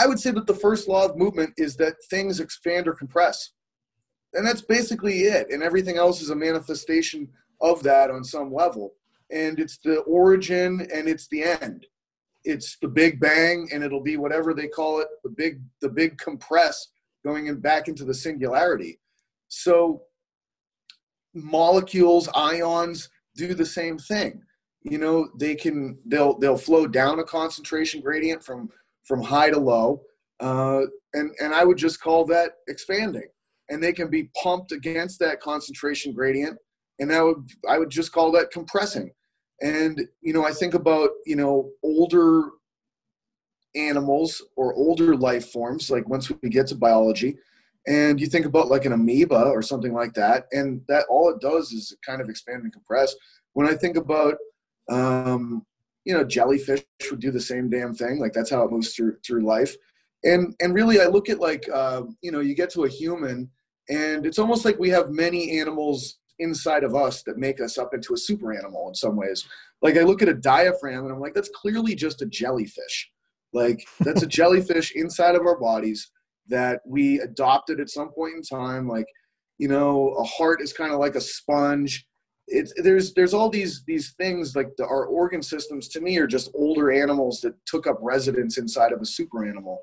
[0.00, 3.50] i would say that the first law of movement is that things expand or compress.
[4.34, 5.50] And that's basically it.
[5.50, 7.28] And everything else is a manifestation
[7.60, 8.94] of that on some level.
[9.30, 11.86] And it's the origin and it's the end.
[12.44, 16.16] It's the big bang and it'll be whatever they call it the big the big
[16.18, 16.88] compress
[17.24, 19.00] going in back into the singularity
[19.48, 20.02] so
[21.34, 24.42] molecules ions do the same thing.
[24.82, 28.70] You know they can they'll they'll flow down a concentration gradient from
[29.04, 30.02] from high to low
[30.40, 30.82] uh,
[31.14, 33.28] and and i would just call that expanding.
[33.68, 36.56] And they can be pumped against that concentration gradient
[36.98, 39.10] and that would i would just call that compressing.
[39.60, 42.50] And you know i think about you know older
[43.74, 47.36] animals or older life forms like once we get to biology
[47.86, 51.40] and you think about like an amoeba or something like that and that all it
[51.40, 53.14] does is kind of expand and compress
[53.52, 54.36] when i think about
[54.88, 55.66] um,
[56.06, 58.18] you know, jellyfish would do the same damn thing.
[58.18, 59.76] Like that's how it moves through through life.
[60.24, 63.50] And and really, I look at like uh, you know, you get to a human,
[63.88, 67.92] and it's almost like we have many animals inside of us that make us up
[67.92, 69.46] into a super animal in some ways.
[69.82, 73.10] Like I look at a diaphragm, and I'm like, that's clearly just a jellyfish.
[73.52, 76.10] Like that's a jellyfish inside of our bodies
[76.48, 78.88] that we adopted at some point in time.
[78.88, 79.06] Like
[79.58, 82.06] you know, a heart is kind of like a sponge.
[82.48, 86.26] It's there's there's all these these things like the, our organ systems to me are
[86.26, 89.80] just older animals that took up residence inside of a super animal.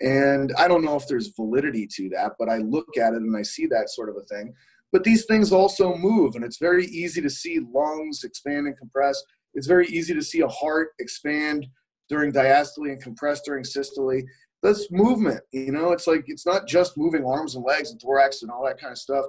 [0.00, 3.36] And i don't know if there's validity to that but i look at it and
[3.36, 4.54] i see that sort of a thing.
[4.92, 9.22] But these things also move and it's very easy to see lungs expand and compress.
[9.54, 11.66] It's very easy to see a heart expand
[12.08, 14.22] during diastole and compress during systole
[14.62, 15.92] that's movement you know?
[15.92, 18.92] It's like it's not just moving arms and legs and thorax and all that kind
[18.92, 19.24] of stuff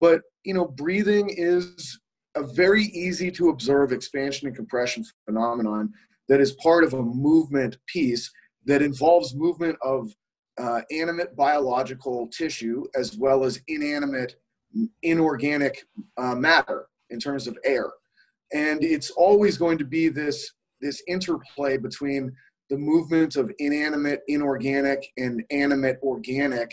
[0.00, 1.98] but you know breathing is
[2.36, 5.92] a very easy to observe expansion and compression phenomenon
[6.28, 8.30] that is part of a movement piece
[8.66, 10.12] that involves movement of
[10.58, 14.36] uh, animate biological tissue as well as inanimate
[15.02, 15.84] inorganic
[16.16, 17.90] uh, matter in terms of air.
[18.52, 22.32] And it's always going to be this this interplay between
[22.70, 26.72] the movement of inanimate inorganic and animate organic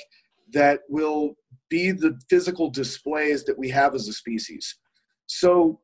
[0.51, 1.35] that will
[1.69, 4.75] be the physical displays that we have as a species
[5.27, 5.79] so,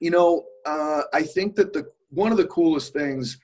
[0.00, 3.38] you know, uh, I think that the one of the coolest things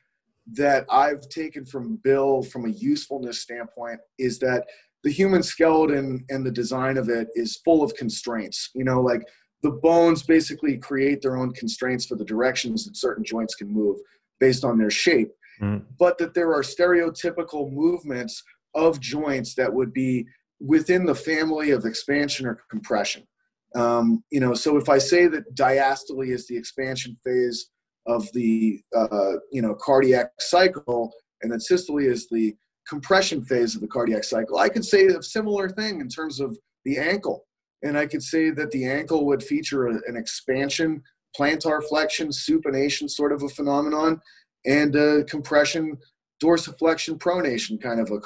[0.52, 4.64] that I've taken from Bill from a usefulness standpoint is that
[5.04, 8.70] the human skeleton and the design of it is full of constraints.
[8.74, 9.22] You know, like
[9.62, 13.98] the bones basically create their own constraints for the directions that certain joints can move
[14.40, 15.84] based on their shape, mm.
[15.98, 18.42] but that there are stereotypical movements
[18.74, 20.26] of joints that would be
[20.60, 23.26] within the family of expansion or compression.
[23.74, 27.70] Um, you know, so if I say that diastole is the expansion phase
[28.06, 31.12] of the uh, you know cardiac cycle,
[31.42, 32.54] and that systole is the
[32.88, 36.56] compression phase of the cardiac cycle, I could say a similar thing in terms of
[36.84, 37.44] the ankle,
[37.82, 41.02] and I could say that the ankle would feature an expansion,
[41.38, 44.20] plantar flexion, supination sort of a phenomenon,
[44.66, 45.98] and a compression,
[46.42, 48.18] dorsiflexion, pronation kind of a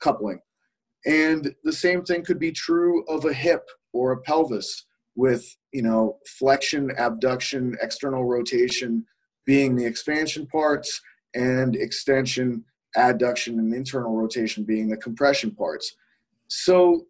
[0.00, 0.40] coupling.
[1.06, 5.82] And the same thing could be true of a hip or a pelvis with you
[5.82, 9.04] know flexion abduction external rotation
[9.46, 11.00] being the expansion parts
[11.34, 12.64] and extension
[12.96, 15.96] adduction and internal rotation being the compression parts
[16.48, 17.06] so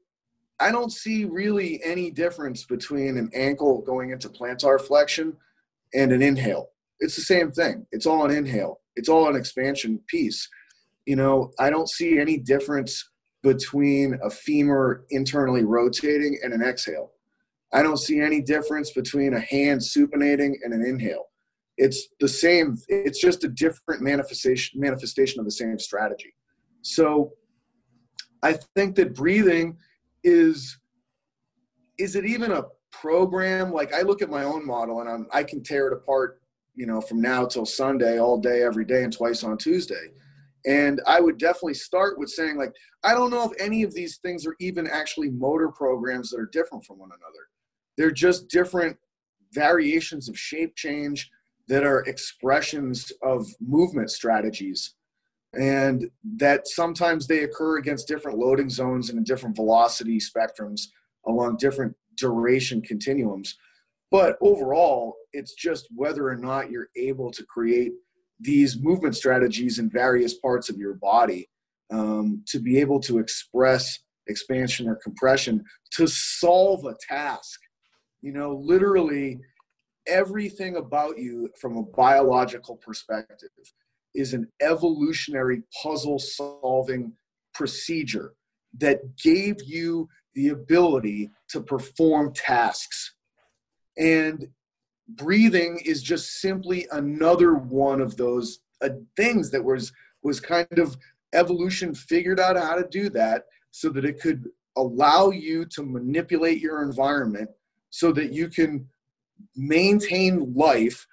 [0.60, 5.34] i don't see really any difference between an ankle going into plantar flexion
[5.94, 6.70] and an inhale
[7.04, 7.86] it's the same thing.
[7.92, 8.80] It's all an inhale.
[8.96, 10.48] It's all an expansion piece.
[11.06, 13.10] You know i don't see any difference
[13.42, 17.10] between a femur internally rotating and an exhale.
[17.74, 21.26] I don't see any difference between a hand supinating and an inhale.
[21.76, 26.32] it's the same it's just a different manifestation manifestation of the same strategy.
[26.80, 27.32] So
[28.42, 29.76] i think that breathing
[30.22, 30.78] is
[31.98, 33.72] is it even a program?
[33.74, 36.40] Like i look at my own model and I'm, i can tear it apart
[36.74, 40.08] you know from now till sunday all day every day and twice on tuesday.
[40.66, 44.18] And i would definitely start with saying like i don't know if any of these
[44.18, 47.48] things are even actually motor programs that are different from one another.
[47.96, 48.96] They're just different
[49.52, 51.30] variations of shape change
[51.68, 54.94] that are expressions of movement strategies.
[55.54, 60.88] And that sometimes they occur against different loading zones and different velocity spectrums
[61.26, 63.56] along different duration continuums.
[64.10, 67.92] But overall it's just whether or not you're able to create
[68.40, 71.48] these movement strategies in various parts of your body
[71.90, 75.62] um, to be able to express expansion or compression
[75.92, 77.60] to solve a task
[78.22, 79.38] you know literally
[80.06, 83.50] everything about you from a biological perspective
[84.14, 87.12] is an evolutionary puzzle solving
[87.52, 88.34] procedure
[88.78, 93.14] that gave you the ability to perform tasks.
[93.96, 94.48] And
[95.08, 99.92] breathing is just simply another one of those uh, things that was
[100.22, 100.96] was kind of
[101.34, 106.60] evolution figured out how to do that so that it could allow you to manipulate
[106.60, 107.48] your environment
[107.90, 108.86] so that you can
[109.54, 111.06] maintain life,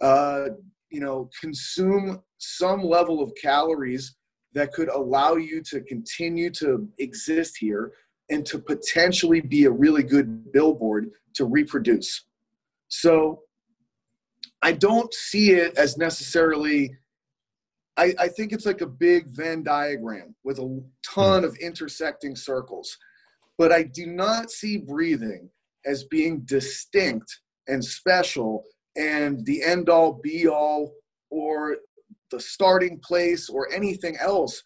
[0.00, 0.46] uh,
[0.90, 4.16] you know, consume some level of calories
[4.54, 7.92] that could allow you to continue to exist here
[8.30, 12.24] and to potentially be a really good billboard to reproduce.
[13.00, 13.40] So
[14.62, 16.96] I don't see it as necessarily.
[17.96, 21.44] I, I think it's like a big Venn diagram with a ton hmm.
[21.44, 22.96] of intersecting circles.
[23.58, 25.50] But I do not see breathing
[25.86, 28.64] as being distinct and special
[28.96, 30.92] and the end all be all
[31.30, 31.76] or
[32.30, 34.62] the starting place or anything else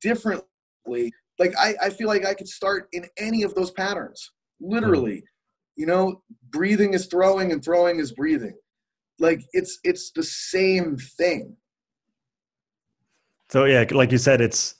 [0.00, 5.22] differently like I, I feel like i could start in any of those patterns literally
[5.76, 8.56] you know breathing is throwing and throwing is breathing.
[9.18, 11.56] Like it's it's the same thing.
[13.48, 14.74] So yeah like you said it's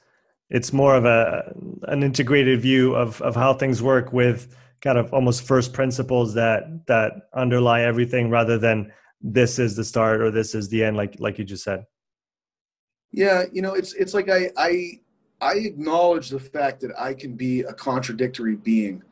[0.50, 1.54] it's more of a
[1.88, 6.86] an integrated view of of how things work with kind of almost first principles that
[6.86, 11.16] that underlie everything rather than this is the start or this is the end like
[11.18, 11.84] like you just said.
[13.12, 15.00] Yeah you know it's it's like i i
[15.40, 19.02] i acknowledge the fact that i can be a contradictory being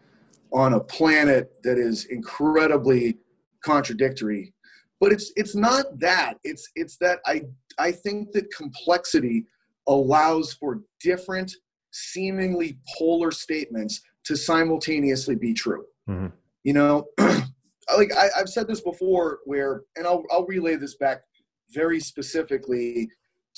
[0.55, 3.19] on a planet that is incredibly
[3.65, 4.53] contradictory
[5.01, 7.43] but it's it's not that it's it's that i
[7.79, 9.45] i think that complexity
[9.87, 11.53] allows for different
[11.95, 15.85] seemingly polar statements to simultaneously be true.
[16.09, 16.29] Mm-hmm.
[16.65, 21.23] You know, like I, have said this before, where and I'll I'll relay this back
[21.71, 23.09] very specifically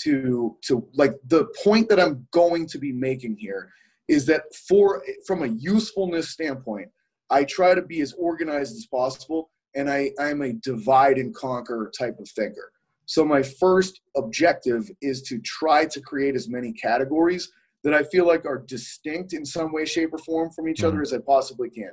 [0.03, 3.71] to to like the point that I'm going to be making here
[4.09, 6.89] is that for from a usefulness standpoint,
[7.31, 11.91] I try to be as organized as possible, and I I'm a divide and conquer
[11.99, 12.73] type of thinker.
[13.07, 17.51] So my first objective is to try to create as many categories
[17.85, 20.89] that I feel like are distinct in some way, shape, or form from each mm-hmm.
[20.89, 21.93] other as I possibly can.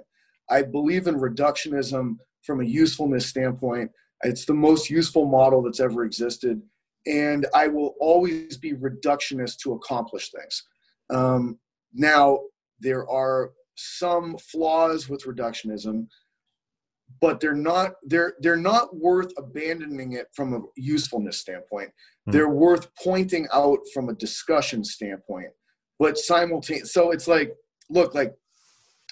[0.49, 3.91] I believe in reductionism from a usefulness standpoint.
[4.23, 6.61] It's the most useful model that's ever existed.
[7.05, 10.63] And I will always be reductionist to accomplish things.
[11.09, 11.59] Um,
[11.93, 12.39] now,
[12.79, 16.07] there are some flaws with reductionism,
[17.21, 21.89] but they're not they're they're not worth abandoning it from a usefulness standpoint.
[21.89, 22.31] Mm-hmm.
[22.31, 25.51] They're worth pointing out from a discussion standpoint
[26.03, 26.93] but simultaneous.
[26.93, 27.53] So it's like,
[27.89, 28.33] look, like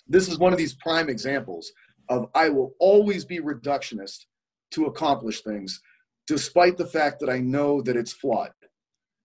[0.08, 1.72] this is one of these prime examples
[2.10, 4.26] of I will always be reductionist
[4.72, 5.80] to accomplish things,
[6.28, 8.52] despite the fact that I know that it's flawed.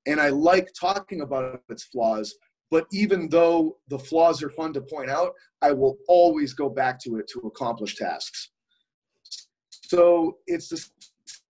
[0.07, 2.37] And I like talking about its flaws,
[2.71, 7.01] but even though the flaws are fun to point out, I will always go back
[7.01, 8.51] to it to accomplish tasks.
[9.71, 10.85] So it's the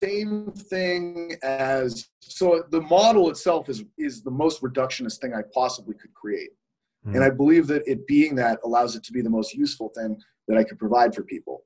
[0.02, 5.94] same thing as so the model itself is is the most reductionist thing I possibly
[5.94, 6.50] could create.
[7.06, 7.14] Mm.
[7.14, 10.20] And I believe that it being that allows it to be the most useful thing
[10.48, 11.62] that I could provide for people.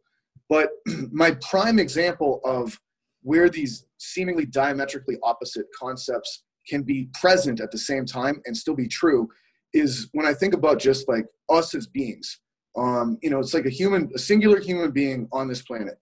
[0.49, 0.71] But
[1.11, 2.79] my prime example of
[3.23, 8.75] where these seemingly diametrically opposite concepts can be present at the same time and still
[8.75, 9.29] be true
[9.73, 12.41] is when I think about just like us as beings.
[12.77, 15.99] Um, you know, it's like a human, a singular human being on this planet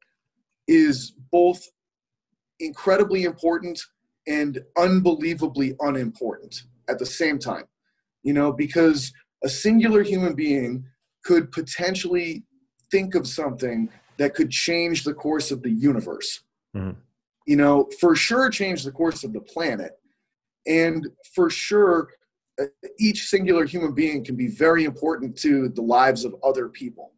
[0.67, 1.67] is both
[2.61, 3.81] incredibly important
[4.27, 7.65] and unbelievably unimportant at the same time.
[8.23, 9.13] You know, because
[9.45, 10.85] a singular human being
[11.25, 12.45] could potentially
[12.91, 13.89] think of something
[14.19, 16.43] that could change the course of the universe.
[16.77, 17.01] Mm-hmm.
[17.47, 19.93] you know, for sure change the course of the planet.
[20.69, 22.09] And for sure,
[22.61, 22.66] uh,
[23.01, 27.12] each singular human being can be very important to the lives of other people.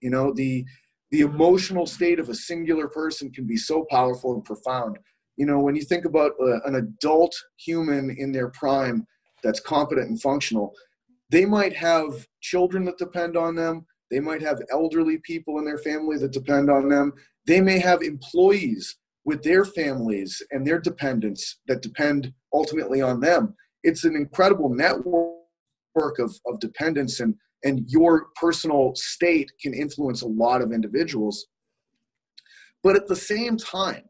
[0.00, 0.64] You know, the
[1.10, 4.98] the emotional state of a singular person can be so powerful and profound.
[5.36, 9.06] You know, when you think about uh, an adult human in their prime
[9.42, 10.74] that's competent and functional,
[11.30, 13.86] they might have children that depend on them.
[14.10, 17.12] They might have elderly people in their family that depend on them.
[17.46, 23.54] They may have employees with their families and their dependents that depend ultimately on them.
[23.82, 30.26] It's an incredible network of, of dependence, and, and your personal state can influence a
[30.26, 31.46] lot of individuals.
[32.82, 34.04] But at the same time,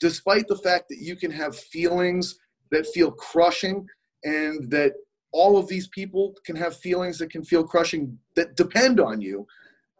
[0.00, 2.36] despite the fact that you can have feelings
[2.70, 3.86] that feel crushing
[4.24, 4.92] and that
[5.32, 9.46] all of these people can have feelings that can feel crushing that depend on you,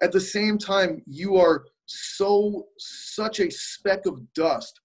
[0.03, 4.81] at the same time, you are so such a speck of dust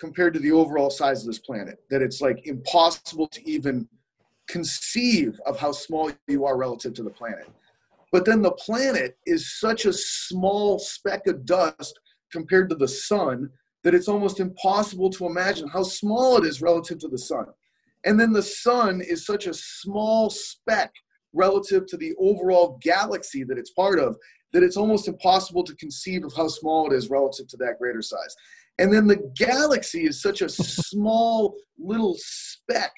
[0.00, 3.88] compared to the overall size of this planet that it's like impossible to even
[4.48, 7.48] conceive of how small you are relative to the planet.
[8.10, 11.98] But then the planet is such a small speck of dust
[12.32, 13.50] compared to the sun
[13.84, 17.46] that it's almost impossible to imagine how small it is relative to the sun.
[18.04, 20.92] And then the sun is such a small speck
[21.32, 24.16] relative to the overall galaxy that it's part of
[24.52, 28.02] that it's almost impossible to conceive of how small it is relative to that greater
[28.02, 28.34] size.
[28.78, 32.92] And then the galaxy is such a small little speck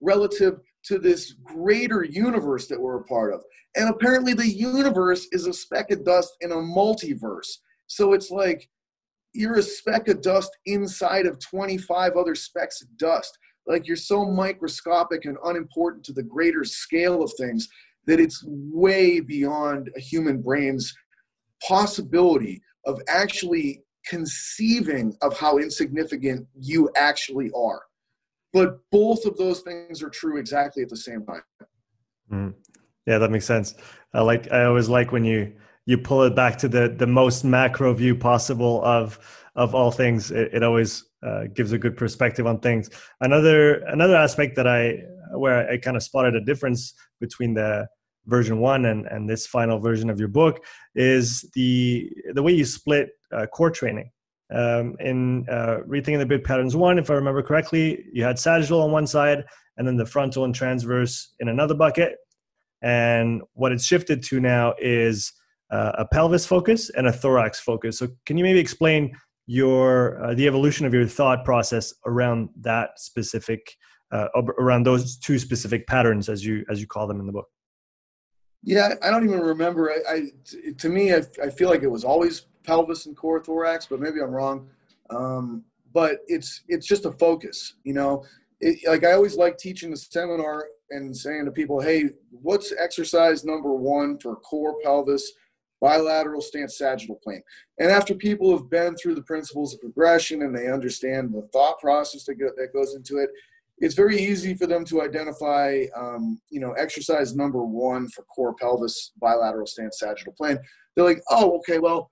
[0.00, 3.42] relative to this greater universe that we're a part of.
[3.76, 7.58] And apparently, the universe is a speck of dust in a multiverse.
[7.86, 8.68] So it's like
[9.32, 13.36] you're a speck of dust inside of 25 other specks of dust.
[13.66, 17.68] Like you're so microscopic and unimportant to the greater scale of things
[18.06, 20.94] that it's way beyond a human brain's
[21.66, 27.82] possibility of actually conceiving of how insignificant you actually are.
[28.52, 31.42] But both of those things are true exactly at the same time.
[32.30, 32.54] Mm.
[33.06, 33.74] Yeah, that makes sense.
[34.12, 34.50] I like.
[34.50, 35.52] I always like when you
[35.86, 39.18] you pull it back to the the most macro view possible of
[39.56, 40.30] of all things.
[40.30, 42.90] It, it always uh, gives a good perspective on things.
[43.20, 45.02] Another another aspect that I
[45.36, 47.86] where I kind of spotted a difference between the
[48.26, 50.64] version one and, and this final version of your book
[50.94, 54.10] is the the way you split uh, core training.
[54.52, 58.82] Um, in uh, rethinking the big patterns one, if I remember correctly, you had sagittal
[58.82, 59.44] on one side
[59.76, 62.16] and then the frontal and transverse in another bucket.
[62.82, 65.32] And what it's shifted to now is
[65.70, 67.98] uh, a pelvis focus and a thorax focus.
[67.98, 69.16] So can you maybe explain
[69.46, 73.76] your uh, the evolution of your thought process around that specific
[74.12, 77.48] uh, around those two specific patterns as you as you call them in the book
[78.64, 79.92] yeah i don't even remember.
[79.92, 83.86] I, I to me I, I feel like it was always pelvis and core thorax
[83.86, 84.68] but maybe i'm wrong.
[85.10, 88.24] Um, but it's it's just a focus you know?
[88.60, 93.44] It, like i always like teaching the seminar and saying to people hey what's exercise
[93.44, 95.32] number one for core pelvis
[95.84, 97.42] bilateral stance sagittal plane.
[97.78, 101.78] And after people have been through the principles of progression and they understand the thought
[101.78, 103.28] process that, go, that goes into it,
[103.78, 108.54] it's very easy for them to identify, um, you know, exercise number one for core
[108.54, 110.58] pelvis bilateral stance sagittal plane.
[110.94, 112.08] They're like, oh, okay, well,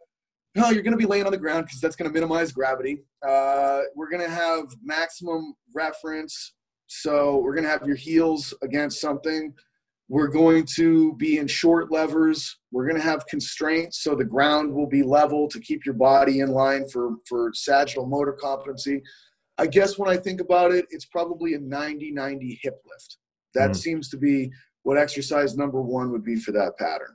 [0.54, 3.04] no, you're going to be laying on the ground because that's going to minimize gravity.
[3.26, 6.54] Uh, we're going to have maximum reference.
[6.88, 9.54] So we're going to have your heels against something.
[10.08, 12.58] We're going to be in short levers.
[12.70, 16.40] We're going to have constraints, so the ground will be level to keep your body
[16.40, 19.02] in line for, for sagittal motor competency.
[19.62, 23.18] I guess when I think about it, it's probably a 90 90 hip lift.
[23.54, 23.76] That mm.
[23.76, 24.50] seems to be
[24.82, 27.14] what exercise number one would be for that pattern.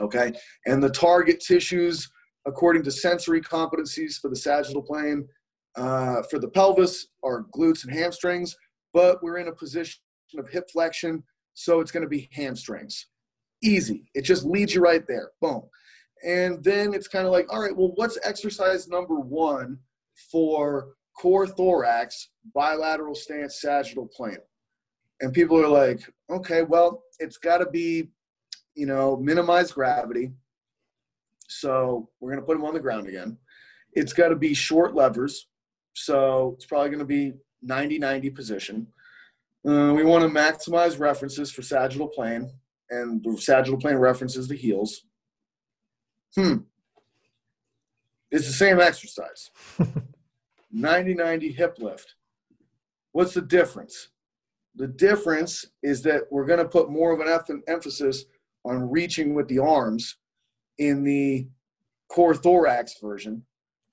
[0.00, 0.32] Okay.
[0.64, 2.08] And the target tissues,
[2.46, 5.28] according to sensory competencies for the sagittal plane,
[5.76, 8.56] uh, for the pelvis, are glutes and hamstrings,
[8.94, 10.00] but we're in a position
[10.38, 11.22] of hip flexion
[11.52, 13.08] so it's going to be hamstrings.
[13.62, 14.04] Easy.
[14.14, 15.32] It just leads you right there.
[15.42, 15.64] Boom.
[16.26, 19.78] And then it's kind of like, all right, well, what's exercise number one
[20.30, 24.38] for core thorax, bilateral stance, sagittal plane?
[25.20, 26.00] And people are like,
[26.30, 28.10] okay, well, it's got to be,
[28.74, 30.32] you know, minimize gravity.
[31.48, 33.38] So we're going to put them on the ground again.
[33.92, 35.46] It's got to be short levers.
[35.94, 38.86] So it's probably going to be 90 90 position.
[39.66, 42.50] Uh, we want to maximize references for sagittal plane,
[42.90, 45.02] and the sagittal plane references the heels.
[46.36, 46.58] Hmm.
[48.30, 49.50] It's the same exercise.
[50.76, 52.14] 90-90 hip lift.
[53.12, 54.08] What's the difference?
[54.74, 58.24] The difference is that we're going to put more of an emphasis
[58.64, 60.16] on reaching with the arms
[60.78, 61.48] in the
[62.08, 63.42] core thorax version,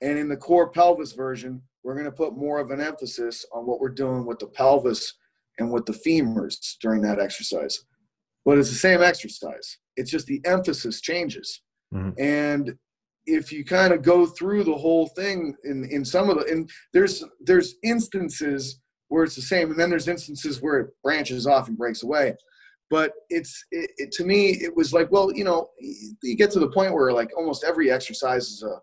[0.01, 3.65] and in the core pelvis version, we're going to put more of an emphasis on
[3.65, 5.13] what we're doing with the pelvis
[5.59, 7.85] and with the femurs during that exercise.
[8.43, 9.77] But it's the same exercise.
[9.95, 11.61] It's just the emphasis changes.
[11.93, 12.21] Mm-hmm.
[12.21, 12.77] And
[13.25, 16.69] if you kind of go through the whole thing in, in some of the and
[16.91, 21.67] there's there's instances where it's the same and then there's instances where it branches off
[21.67, 22.35] and breaks away
[22.89, 25.69] but it's it, it, to me it was like well you know
[26.21, 28.75] you get to the point where like almost every exercise is a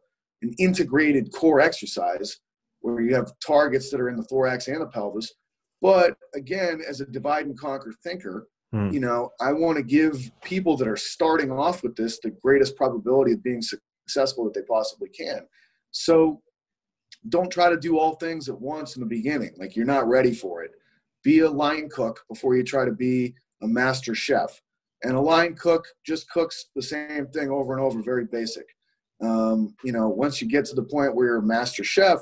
[0.43, 2.41] an integrated core exercise
[2.81, 5.33] where you have targets that are in the thorax and the pelvis
[5.83, 8.91] but again as a divide and conquer thinker hmm.
[8.91, 12.77] you know i want to give people that are starting off with this the greatest
[12.77, 13.63] probability of being
[14.11, 15.47] successful that they possibly can
[15.91, 16.41] so
[17.29, 20.35] don't try to do all things at once in the beginning like you're not ready
[20.35, 20.73] for it
[21.23, 24.61] be a line cook before you try to be a master chef.
[25.03, 28.67] And a line cook just cooks the same thing over and over, very basic.
[29.23, 32.21] Um, you know, once you get to the point where you're a master chef,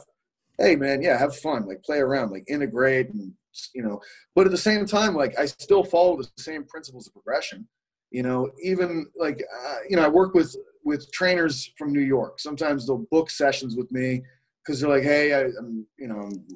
[0.59, 3.33] hey man, yeah, have fun, like play around, like integrate, and
[3.75, 4.01] you know.
[4.35, 7.69] But at the same time, like I still follow the same principles of progression.
[8.11, 10.55] You know, even like uh, you know, I work with
[10.85, 12.41] with trainers from New York.
[12.41, 14.23] Sometimes they'll book sessions with me
[14.65, 16.47] because they're like, hey, I, I'm you know, I'm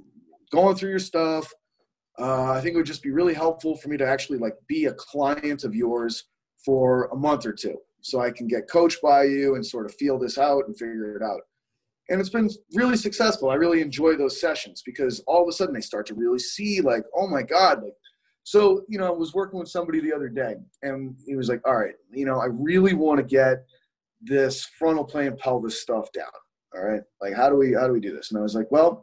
[0.50, 1.52] going through your stuff
[2.18, 4.86] uh, I think it would just be really helpful for me to actually like be
[4.86, 6.24] a client of yours
[6.64, 9.94] for a month or two, so I can get coached by you and sort of
[9.94, 11.40] feel this out and figure it out.
[12.08, 13.50] And it's been really successful.
[13.50, 16.80] I really enjoy those sessions because all of a sudden they start to really see
[16.80, 17.94] like, oh my god, like.
[18.44, 21.60] So you know, I was working with somebody the other day, and he was like,
[21.66, 23.64] "All right, you know, I really want to get
[24.20, 26.26] this frontal plane pelvis stuff down.
[26.74, 28.70] All right, like how do we how do we do this?" And I was like,
[28.70, 29.02] "Well."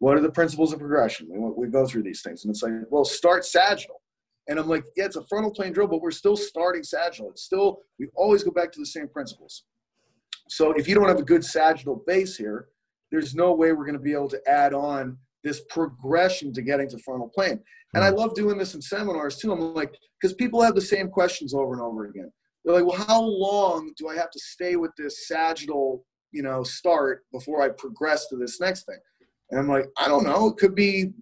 [0.00, 1.28] What are the principles of progression?
[1.30, 2.44] We, we go through these things.
[2.44, 4.02] And it's like, well, start sagittal.
[4.48, 7.30] And I'm like, yeah, it's a frontal plane drill, but we're still starting sagittal.
[7.30, 9.64] It's still, we always go back to the same principles.
[10.48, 12.68] So if you don't have a good sagittal base here,
[13.10, 16.88] there's no way we're going to be able to add on this progression to getting
[16.88, 17.60] to frontal plane.
[17.94, 18.16] And I hmm.
[18.16, 19.52] love doing this in seminars too.
[19.52, 22.32] I'm like, because people have the same questions over and over again.
[22.64, 26.62] They're like, well, how long do I have to stay with this sagittal, you know,
[26.62, 28.98] start before I progress to this next thing?
[29.50, 30.48] And I'm like, I don't know.
[30.48, 31.12] It could be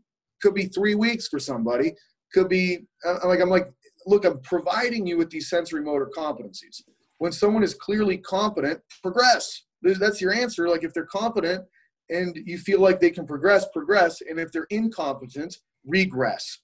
[0.41, 1.95] could be three weeks for somebody.
[2.33, 3.71] Could be I'm like I'm like,
[4.07, 6.81] look, I'm providing you with these sensory motor competencies.
[7.19, 9.65] When someone is clearly competent, progress.
[9.83, 10.69] That's your answer.
[10.69, 11.65] Like if they're competent
[12.13, 14.21] and you feel like they can progress, progress.
[14.29, 15.57] And if they're incompetent,
[15.87, 16.59] regress.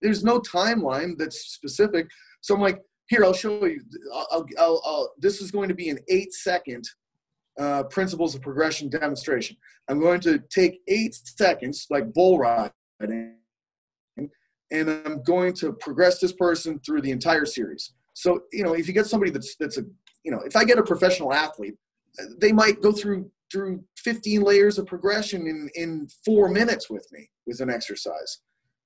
[0.00, 2.08] There's no timeline that's specific.
[2.40, 3.82] So I'm like, here, I'll show you.
[4.14, 6.88] I'll, I'll, I'll, this is going to be an eight second
[7.58, 9.56] uh, principles of progression demonstration.
[9.88, 13.36] I'm going to take eight seconds, like bull riding,
[14.70, 17.92] and I'm going to progress this person through the entire series.
[18.14, 19.82] So, you know, if you get somebody that's that's a,
[20.24, 21.74] you know, if I get a professional athlete,
[22.38, 27.30] they might go through through 15 layers of progression in in four minutes with me
[27.46, 28.38] with an exercise.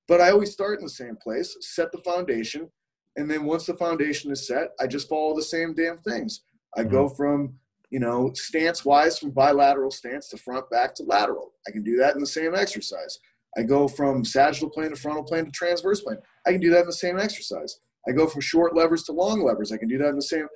[0.07, 2.69] But I always start in the same place, set the foundation,
[3.15, 6.41] and then once the foundation is set, I just follow the same damn things.
[6.75, 6.91] I mm-hmm.
[6.91, 7.57] go from
[7.89, 11.53] you know, stance wise from bilateral stance to front back to lateral.
[11.67, 13.19] I can do that in the same exercise.
[13.57, 16.17] I go from sagittal plane to frontal plane to transverse plane.
[16.45, 17.79] I can do that in the same exercise.
[18.07, 19.71] I go from short levers to long levers.
[19.71, 20.47] I can do that in the same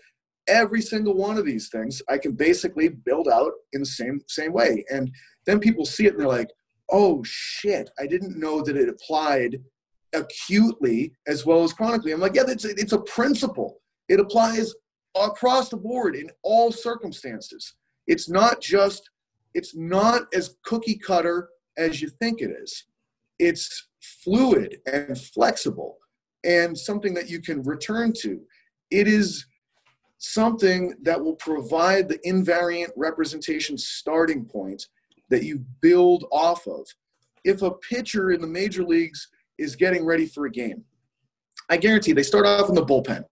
[0.48, 4.54] every single one of these things I can basically build out in the same same
[4.54, 4.84] way.
[4.90, 5.12] And
[5.46, 6.50] then people see it and they're like,
[6.92, 9.62] "Oh shit, I didn't know that it applied
[10.14, 13.82] acutely as well as chronically." I'm like, "Yeah, it's it's a principle.
[14.10, 14.74] It applies
[15.16, 17.76] across the board in all circumstances.
[18.08, 19.10] It's not just,
[19.54, 22.86] it's not as cookie cutter as you think it is.
[23.40, 23.90] It's
[24.24, 25.98] fluid and flexible
[26.44, 28.42] and something that you can return to.
[28.90, 29.46] It is
[30.24, 34.88] something that will provide the invariant representation starting point
[35.30, 36.88] that you build off of.
[37.44, 40.84] If a pitcher in the major leagues is getting ready for a game,
[41.72, 43.26] I guarantee they start off in the bullpen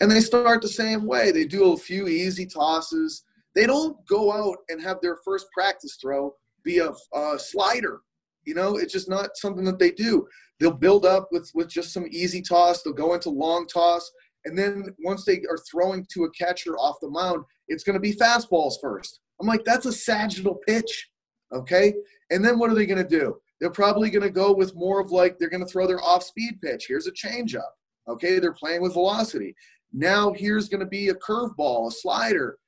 [0.00, 1.30] and they start the same way.
[1.30, 3.24] They do a few easy tosses.
[3.54, 8.00] They don't go out and have their first practice throw be a, a slider.
[8.44, 10.26] You know, it's just not something that they do.
[10.58, 12.82] They'll build up with with just some easy toss.
[12.82, 14.10] They'll go into long toss,
[14.44, 18.00] and then once they are throwing to a catcher off the mound, it's going to
[18.00, 19.20] be fastballs first.
[19.40, 21.08] I'm like, that's a sagittal pitch,
[21.52, 21.94] okay?
[22.30, 23.36] And then what are they going to do?
[23.60, 26.60] They're probably going to go with more of like they're going to throw their off-speed
[26.62, 26.86] pitch.
[26.88, 27.60] Here's a changeup.
[28.08, 29.54] Okay, they're playing with velocity.
[29.92, 32.58] Now here's going to be a curveball, a slider.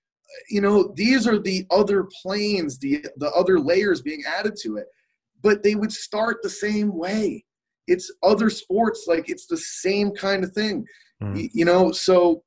[0.50, 4.86] You know, these are the other planes, the the other layers being added to it.
[5.42, 7.44] But they would start the same way.
[7.86, 10.84] It's other sports, like it's the same kind of thing.
[11.22, 11.50] Mm.
[11.52, 12.42] You, know, so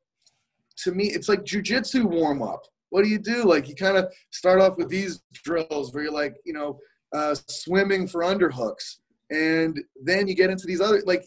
[0.84, 2.62] to me, it's like jujitsu warm up.
[2.90, 3.44] What do you do?
[3.44, 6.80] Like you kind of start off with these drills where you're like, you know,
[7.14, 8.98] uh, swimming for underhooks,
[9.30, 11.26] and then you get into these other like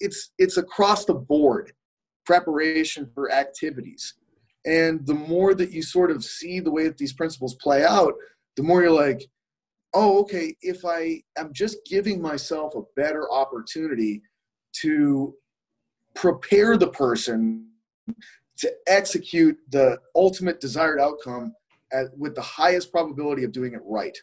[0.00, 1.72] it's it's across the board
[2.26, 4.14] preparation for activities.
[4.64, 8.14] And the more that you sort of see the way that these principles play out,
[8.56, 9.24] the more you're like,
[9.94, 14.22] oh, okay, if I am just giving myself a better opportunity
[14.80, 15.34] to
[16.14, 17.68] prepare the person
[18.58, 21.54] to execute the ultimate desired outcome
[21.92, 24.16] at, with the highest probability of doing it right.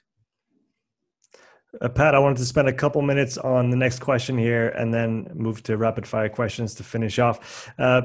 [1.82, 4.94] Uh, Pat, I wanted to spend a couple minutes on the next question here and
[4.94, 7.72] then move to rapid fire questions to finish off.
[7.78, 8.02] Uh,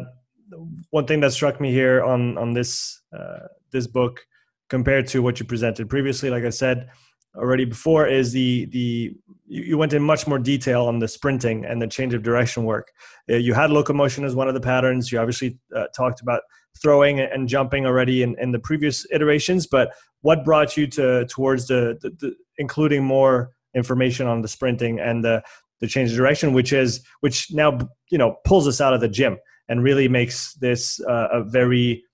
[0.90, 4.20] one thing that struck me here on on this uh, this book
[4.68, 6.90] compared to what you presented previously, like I said
[7.36, 9.14] already before, is the the
[9.46, 12.92] you went in much more detail on the sprinting and the change of direction work.
[13.30, 15.12] Uh, you had locomotion as one of the patterns.
[15.12, 16.42] You obviously uh, talked about
[16.80, 21.66] throwing and jumping already in, in the previous iterations, but what brought you to towards
[21.66, 25.42] the, the, the including more information on the sprinting and the
[25.80, 27.78] the change of direction, which is which now
[28.10, 32.04] you know pulls us out of the gym and really makes this uh, a very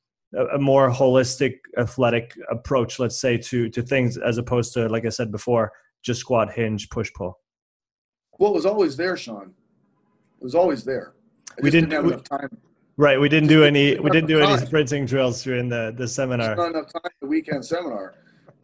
[0.54, 5.08] a more holistic athletic approach let's say to to things as opposed to like i
[5.08, 5.72] said before
[6.02, 7.38] just squat hinge push pull.
[8.38, 9.54] Well it was always there sean.
[10.40, 11.12] It was always there.
[11.50, 12.58] I we didn't, didn't have we, enough time.
[12.96, 16.56] Right we didn't do any we didn't do any sprinting drills during the the seminar.
[16.56, 18.14] Not enough time the weekend seminar.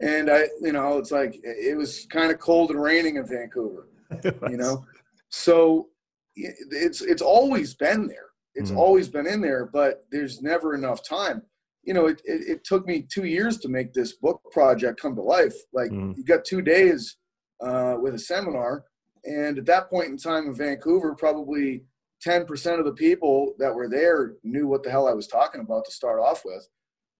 [0.01, 3.87] And i you know it's like it was kind of cold and raining in vancouver
[4.49, 4.85] you know?
[5.29, 5.89] so
[6.35, 8.27] it's it's always been there.
[8.55, 8.79] It's mm-hmm.
[8.79, 11.43] always been in there, but there's never enough time.
[11.87, 15.15] You know, it, it, it, took me two years to make this book project come
[15.15, 15.55] to life.
[15.71, 16.13] Like mm-hmm.
[16.17, 17.15] you got two days
[17.61, 18.83] uh, with a seminar,
[19.23, 21.83] and at that point in time in Vancouver, probably
[22.25, 25.85] 10% of the people that were there knew what the hell I was talking about
[25.85, 26.67] to start off with.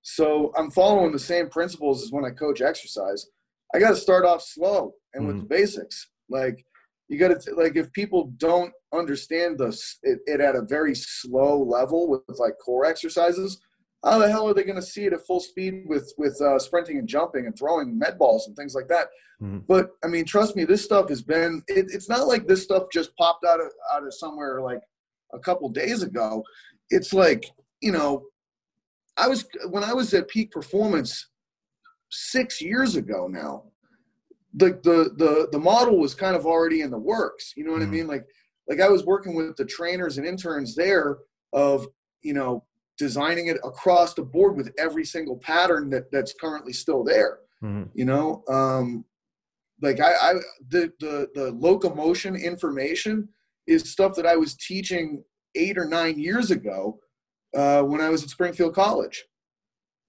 [0.01, 3.25] So I'm following the same principles as when I coach exercise.
[3.73, 5.27] I got to start off slow and mm-hmm.
[5.27, 6.09] with the basics.
[6.29, 6.65] Like
[7.09, 11.61] you got to like if people don't understand this it, it, at a very slow
[11.61, 13.59] level with, with, like core exercises
[14.03, 16.59] how the hell are they going to see it at full speed with with uh,
[16.59, 19.07] sprinting and jumping and throwing med balls and things like that
[19.41, 19.59] mm-hmm.
[19.67, 22.83] but i mean trust me this stuff has been it, it's not like this stuff
[22.91, 24.81] just popped out of out of somewhere like
[25.33, 26.43] a couple days ago
[26.89, 27.45] it's like
[27.81, 28.23] you know
[29.17, 31.29] i was when i was at peak performance
[32.09, 33.63] six years ago now
[34.57, 37.53] the the the the model was kind of already in the works.
[37.55, 38.07] You know what mm I mean?
[38.07, 38.25] Like
[38.67, 41.19] like I was working with the trainers and interns there
[41.53, 41.87] of
[42.21, 42.65] you know
[42.97, 47.39] designing it across the board with every single pattern that that's currently still there.
[47.63, 49.05] mm You know, um,
[49.81, 50.33] like I, I
[50.69, 53.29] the the the locomotion information
[53.67, 55.23] is stuff that I was teaching
[55.55, 56.99] eight or nine years ago
[57.55, 59.25] uh, when I was at Springfield College.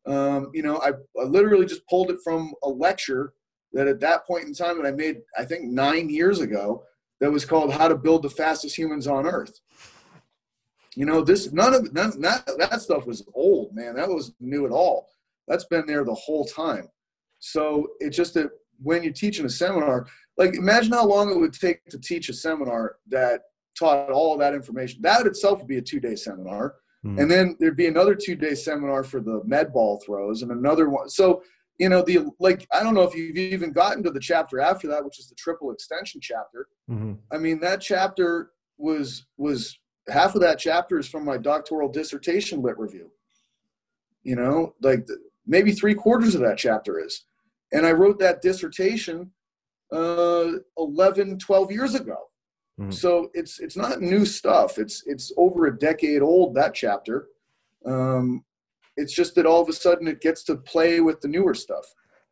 [0.07, 3.35] Um, you know, I, I literally just pulled it from a lecture
[3.73, 6.83] that at that point in time that I made, I think nine years ago,
[7.21, 9.61] that was called How to Build the Fastest Humans on Earth.
[10.99, 13.95] You know, this none of none, that that stuff was old, man.
[13.95, 15.09] That was new at all.
[15.47, 16.89] That's been there the whole time.
[17.39, 18.51] So it's just that
[18.83, 22.33] when you're teaching a seminar, like imagine how long it would take to teach a
[22.33, 23.43] seminar that
[23.79, 25.01] taught all of that information.
[25.03, 26.75] That itself would be a two-day seminar.
[27.07, 27.21] Mm-hmm.
[27.21, 31.09] And then there'd be another two-day seminar for the med ball throws and another one.
[31.11, 31.45] So
[31.79, 34.89] you know the like i don't know if you've even gotten to the chapter after
[34.89, 37.13] that which is the triple extension chapter mm-hmm.
[37.31, 39.79] i mean that chapter was was
[40.11, 43.11] half of that chapter is from my doctoral dissertation lit review.
[44.23, 47.25] You know like the, maybe three quarters of that chapter is.
[47.73, 49.31] And i wrote that dissertation
[49.93, 52.17] uh 11 12 years ago.
[52.81, 52.91] Mm-hmm.
[52.91, 54.79] so it's it's not new stuff.
[54.79, 57.29] It's it's over a decade old that chapter.
[57.87, 58.45] Um
[58.97, 61.87] it's just that all of a sudden it gets to play with the newer stuff.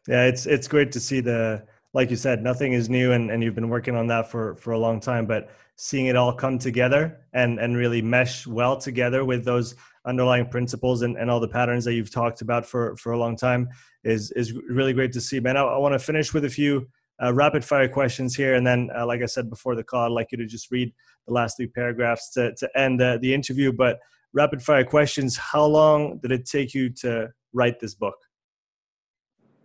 [0.08, 1.64] Yeah, it's it's great to see the
[1.96, 4.74] like you said, nothing is new and, and you've been working on that for, for
[4.74, 9.24] a long time, but seeing it all come together and, and really mesh well together
[9.24, 9.74] with those
[10.04, 13.34] underlying principles and, and all the patterns that you've talked about for, for a long
[13.34, 13.66] time
[14.04, 15.56] is, is really great to see, man.
[15.56, 16.86] I, I want to finish with a few
[17.24, 18.56] uh, rapid fire questions here.
[18.56, 20.92] And then, uh, like I said before the call, I'd like you to just read
[21.26, 23.72] the last three paragraphs to, to end uh, the interview.
[23.72, 24.00] But
[24.34, 25.38] rapid fire questions.
[25.38, 28.16] How long did it take you to write this book?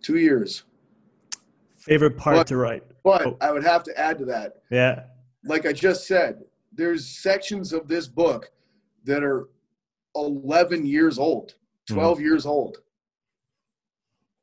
[0.00, 0.64] Two years.
[1.82, 2.84] Favorite part but, to write?
[3.02, 3.36] But oh.
[3.40, 4.62] I would have to add to that.
[4.70, 5.04] Yeah.
[5.44, 8.50] Like I just said, there's sections of this book
[9.04, 9.48] that are
[10.14, 11.54] 11 years old,
[11.88, 11.94] hmm.
[11.94, 12.20] 12 mm.
[12.22, 12.78] years old.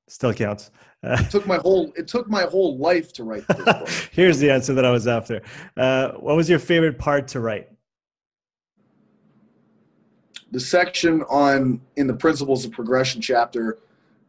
[0.07, 0.71] Still counts.
[1.03, 3.89] it took my whole it took my whole life to write this book.
[4.11, 5.41] Here's the answer that I was after.
[5.77, 7.69] Uh, what was your favorite part to write?
[10.51, 13.77] the section on in the principles of progression chapter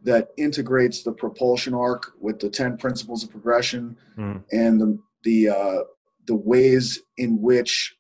[0.02, 4.42] that integrates the propulsion arc with the 10 principles of progression mm.
[4.52, 5.80] and the the uh,
[6.26, 7.96] the ways in which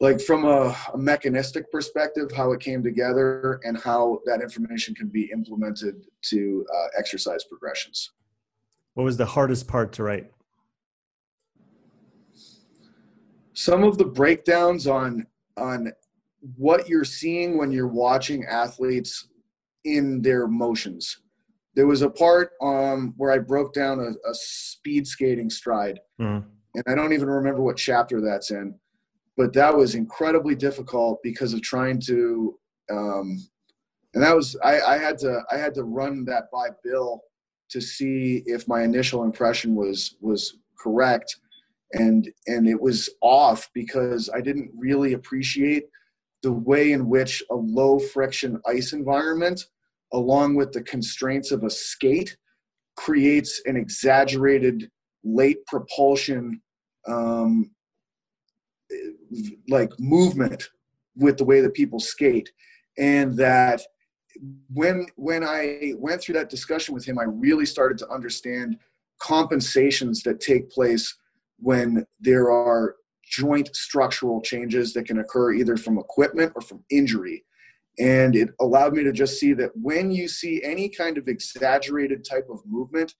[0.00, 5.08] like from a, a, mechanistic perspective how it came together and how that information can
[5.08, 8.10] be implemented to uh, exercise progressions
[8.94, 10.30] what was the hardest part to write
[13.54, 15.90] some of the breakdowns on on
[16.56, 19.28] what you're seeing when you're watching athletes
[19.84, 21.20] in their motions
[21.74, 26.44] there was a part um, where i broke down a, a speed skating stride mm.
[26.74, 28.74] and i don't even remember what chapter that's in
[29.36, 32.58] but that was incredibly difficult because of trying to
[32.90, 33.38] um,
[34.14, 37.22] and that was I, I had to i had to run that by bill
[37.70, 41.36] to see if my initial impression was was correct
[41.92, 45.84] and and it was off because i didn't really appreciate
[46.42, 49.64] the way in which a low friction ice environment
[50.12, 52.36] along with the constraints of a skate
[52.96, 54.90] creates an exaggerated
[55.24, 56.60] late propulsion
[57.06, 57.70] um,
[59.68, 60.68] like movement
[61.16, 62.50] with the way that people skate.
[62.96, 63.82] And that
[64.72, 68.76] when when i went through that discussion with him i really started to understand
[69.20, 71.16] compensations that take place
[71.58, 72.94] when there are
[73.30, 77.44] joint structural changes that can occur either from equipment or from injury.
[77.98, 82.24] And it allowed me to just see that when you see any kind of exaggerated
[82.24, 83.14] type of movement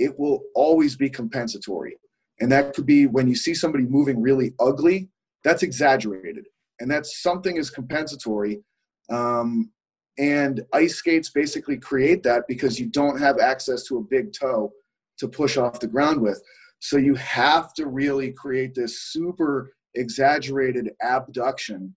[0.00, 1.98] it will always be compensatory.
[2.40, 5.10] And that could be when you see somebody moving really ugly
[5.44, 6.46] that's exaggerated.
[6.80, 8.62] And that's something is compensatory.
[9.10, 9.70] Um,
[10.18, 14.72] and ice skates basically create that because you don't have access to a big toe
[15.18, 16.42] to push off the ground with
[16.80, 21.94] so you have to really create this super exaggerated abduction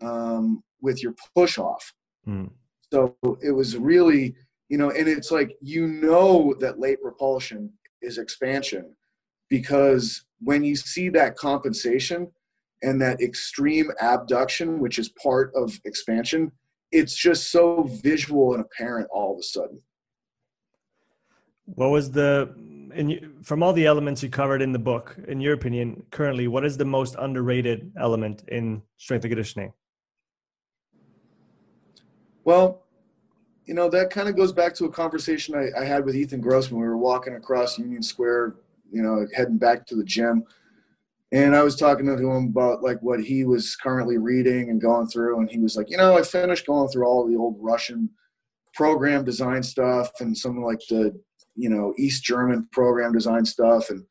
[0.00, 1.92] um, with your push off
[2.26, 2.50] mm.
[2.92, 4.34] so it was really
[4.68, 8.94] you know and it's like you know that late propulsion is expansion
[9.48, 12.30] because when you see that compensation
[12.82, 16.50] and that extreme abduction, which is part of expansion,
[16.90, 19.80] it's just so visual and apparent all of a sudden.
[21.64, 22.54] What was the,
[22.94, 26.64] in, from all the elements you covered in the book, in your opinion, currently, what
[26.64, 29.72] is the most underrated element in strength and conditioning?
[32.44, 32.82] Well,
[33.66, 36.40] you know, that kind of goes back to a conversation I, I had with Ethan
[36.40, 36.80] Grossman.
[36.80, 38.56] We were walking across Union Square,
[38.90, 40.44] you know, heading back to the gym
[41.32, 45.06] and I was talking to him about like what he was currently reading and going
[45.06, 48.10] through, and he was like, you know, I finished going through all the old Russian
[48.74, 51.18] program design stuff and some like the
[51.54, 54.04] you know East German program design stuff, and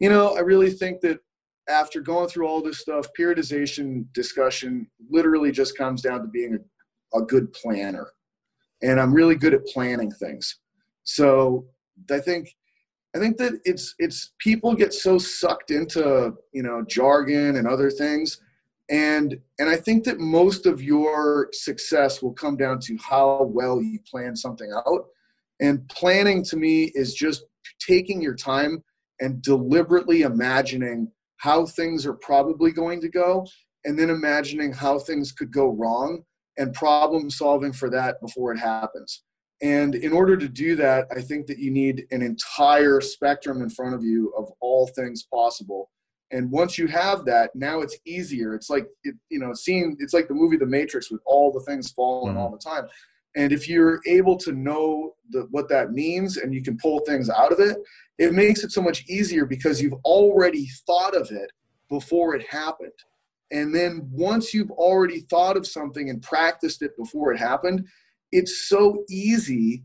[0.00, 1.20] you know, I really think that
[1.68, 6.58] after going through all this stuff, periodization discussion literally just comes down to being
[7.14, 8.08] a, a good planner,
[8.82, 10.58] and I'm really good at planning things.
[11.04, 11.66] So
[12.10, 12.54] I think
[13.14, 17.90] I think that it's it's people get so sucked into you know jargon and other
[17.90, 18.40] things,
[18.90, 23.82] and and I think that most of your success will come down to how well
[23.82, 25.06] you plan something out.
[25.62, 27.44] And planning to me is just
[27.80, 28.82] taking your time
[29.20, 33.46] and deliberately imagining how things are probably going to go,
[33.84, 36.22] and then imagining how things could go wrong
[36.58, 39.22] and problem solving for that before it happens.
[39.62, 43.70] And in order to do that, I think that you need an entire spectrum in
[43.70, 45.90] front of you of all things possible.
[46.32, 48.54] And once you have that, now it's easier.
[48.54, 51.60] It's like it, you know, seeing it's like the movie The Matrix with all the
[51.60, 52.42] things falling mm-hmm.
[52.42, 52.88] all the time.
[53.34, 57.30] And if you're able to know the, what that means and you can pull things
[57.30, 57.78] out of it,
[58.18, 61.50] it makes it so much easier because you've already thought of it
[61.88, 62.92] before it happened.
[63.50, 67.86] And then once you've already thought of something and practiced it before it happened,
[68.32, 69.84] it's so easy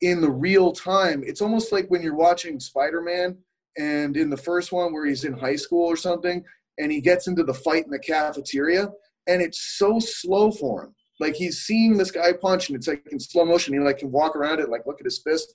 [0.00, 1.22] in the real time.
[1.24, 3.36] It's almost like when you're watching Spider Man
[3.76, 6.44] and in the first one where he's in high school or something
[6.78, 8.88] and he gets into the fight in the cafeteria
[9.26, 10.94] and it's so slow for him.
[11.20, 13.74] Like he's seeing this guy punch and it's like in slow motion.
[13.74, 15.52] He like can walk around it, like look at his fist.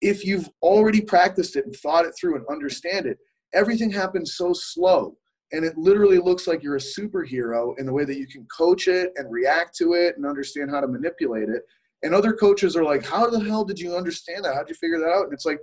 [0.00, 3.18] If you've already practiced it and thought it through and understand it,
[3.52, 5.16] everything happens so slow
[5.52, 8.86] and it literally looks like you're a superhero in the way that you can coach
[8.86, 11.62] it and react to it and understand how to manipulate it
[12.02, 14.74] and other coaches are like how the hell did you understand that how did you
[14.74, 15.60] figure that out and it's like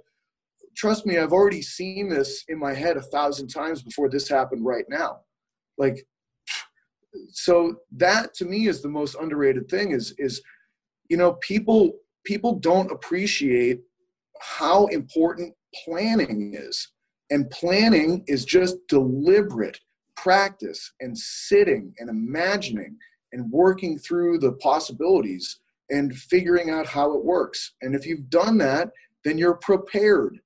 [0.75, 4.65] trust me i've already seen this in my head a thousand times before this happened
[4.65, 5.19] right now
[5.77, 6.05] like
[7.31, 10.41] so that to me is the most underrated thing is is
[11.09, 11.93] you know people
[12.25, 13.81] people don't appreciate
[14.41, 15.53] how important
[15.85, 16.91] planning is
[17.29, 19.79] and planning is just deliberate
[20.15, 22.97] practice and sitting and imagining
[23.31, 25.59] and working through the possibilities
[25.89, 27.73] and figuring out how it works.
[27.81, 28.89] And if you've done that,
[29.23, 30.39] then you're prepared.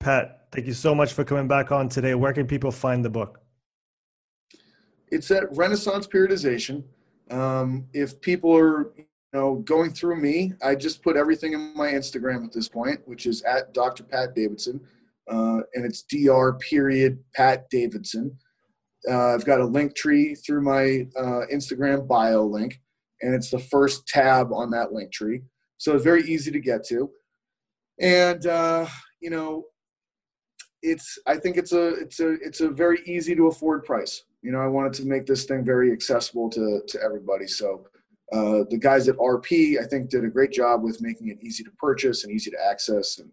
[0.00, 2.14] Pat, thank you so much for coming back on today.
[2.14, 3.40] Where can people find the book?
[5.14, 6.82] It's at Renaissance Periodization.
[7.30, 11.92] Um, if people are you know going through me, I just put everything in my
[11.92, 14.02] Instagram at this point, which is at Dr.
[14.02, 14.80] Pat Davidson,
[15.30, 16.54] uh, and it's Dr.
[16.54, 18.36] Period Pat Davidson.
[19.08, 22.80] Uh, I've got a link tree through my uh, Instagram bio link,
[23.22, 25.42] and it's the first tab on that link tree.
[25.78, 27.08] So it's very easy to get to.
[28.00, 28.88] And uh,
[29.20, 29.66] you know,
[30.82, 34.24] it's I think it's a it's a it's a very easy to afford price.
[34.44, 37.46] You know, I wanted to make this thing very accessible to to everybody.
[37.46, 37.86] So
[38.30, 41.64] uh, the guys at RP, I think, did a great job with making it easy
[41.64, 43.18] to purchase and easy to access.
[43.18, 43.30] And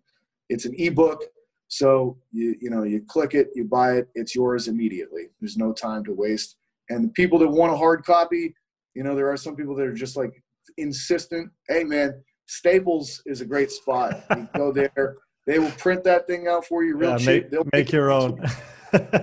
[0.47, 1.21] it's an ebook,
[1.67, 5.23] so you you know you click it, you buy it, it's yours immediately.
[5.41, 6.55] There's no time to waste.
[6.89, 8.55] And the people that want a hard copy,
[8.93, 10.31] you know, there are some people that are just like
[10.77, 11.51] insistent.
[11.67, 14.23] Hey, man, Staples is a great spot.
[14.35, 15.17] You go there.
[15.47, 17.27] They will print that thing out for you real yeah, cheap.
[17.27, 18.41] Make, they'll make, make your own.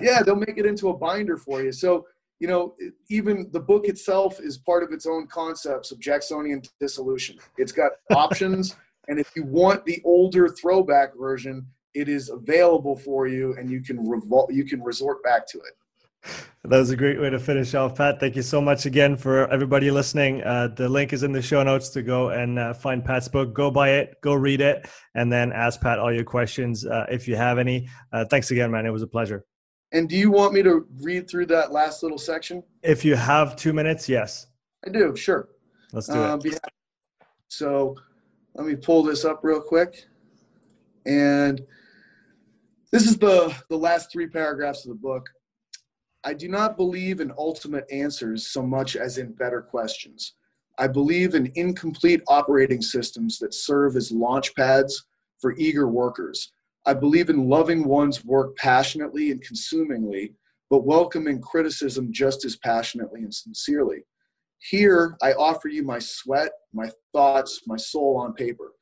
[0.01, 1.71] Yeah, they'll make it into a binder for you.
[1.71, 2.05] So,
[2.39, 2.75] you know,
[3.09, 7.37] even the book itself is part of its own concepts of Jacksonian dissolution.
[7.57, 8.75] It's got options,
[9.07, 13.81] and if you want the older throwback version, it is available for you, and you
[13.81, 15.73] can revol- you can resort back to it.
[16.65, 18.19] That was a great way to finish off, Pat.
[18.19, 20.43] Thank you so much again for everybody listening.
[20.43, 23.53] Uh, the link is in the show notes to go and uh, find Pat's book.
[23.53, 27.27] Go buy it, go read it, and then ask Pat all your questions uh, if
[27.27, 27.87] you have any.
[28.11, 28.85] Uh, thanks again, man.
[28.85, 29.45] It was a pleasure.
[29.91, 32.63] And do you want me to read through that last little section?
[32.83, 34.47] If you have two minutes, yes.
[34.85, 35.49] I do, sure.
[35.91, 36.29] Let's do it.
[36.29, 36.57] Um, yeah.
[37.47, 37.95] So
[38.53, 40.05] let me pull this up real quick.
[41.05, 41.65] And
[42.91, 45.27] this is the, the last three paragraphs of the book.
[46.23, 50.33] I do not believe in ultimate answers so much as in better questions.
[50.77, 55.05] I believe in incomplete operating systems that serve as launch pads
[55.39, 56.51] for eager workers.
[56.85, 60.33] I believe in loving one's work passionately and consumingly,
[60.69, 64.05] but welcoming criticism just as passionately and sincerely.
[64.59, 68.73] Here, I offer you my sweat, my thoughts, my soul on paper.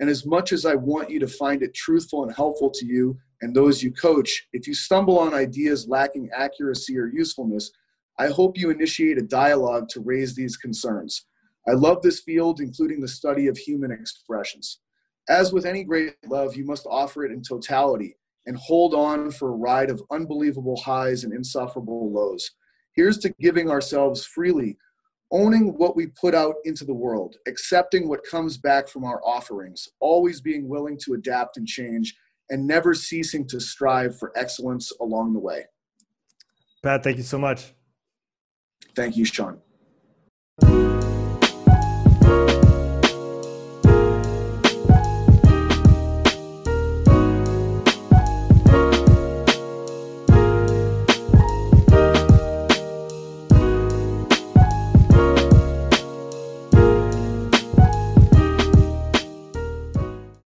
[0.00, 3.16] And as much as I want you to find it truthful and helpful to you
[3.40, 7.70] and those you coach, if you stumble on ideas lacking accuracy or usefulness,
[8.18, 11.26] I hope you initiate a dialogue to raise these concerns.
[11.68, 14.80] I love this field, including the study of human expressions.
[15.28, 18.16] As with any great love, you must offer it in totality
[18.46, 22.52] and hold on for a ride of unbelievable highs and insufferable lows.
[22.92, 24.78] Here's to giving ourselves freely,
[25.32, 29.88] owning what we put out into the world, accepting what comes back from our offerings,
[30.00, 32.14] always being willing to adapt and change,
[32.48, 35.64] and never ceasing to strive for excellence along the way.
[36.84, 37.74] Pat, thank you so much.
[38.94, 39.58] Thank you, Sean.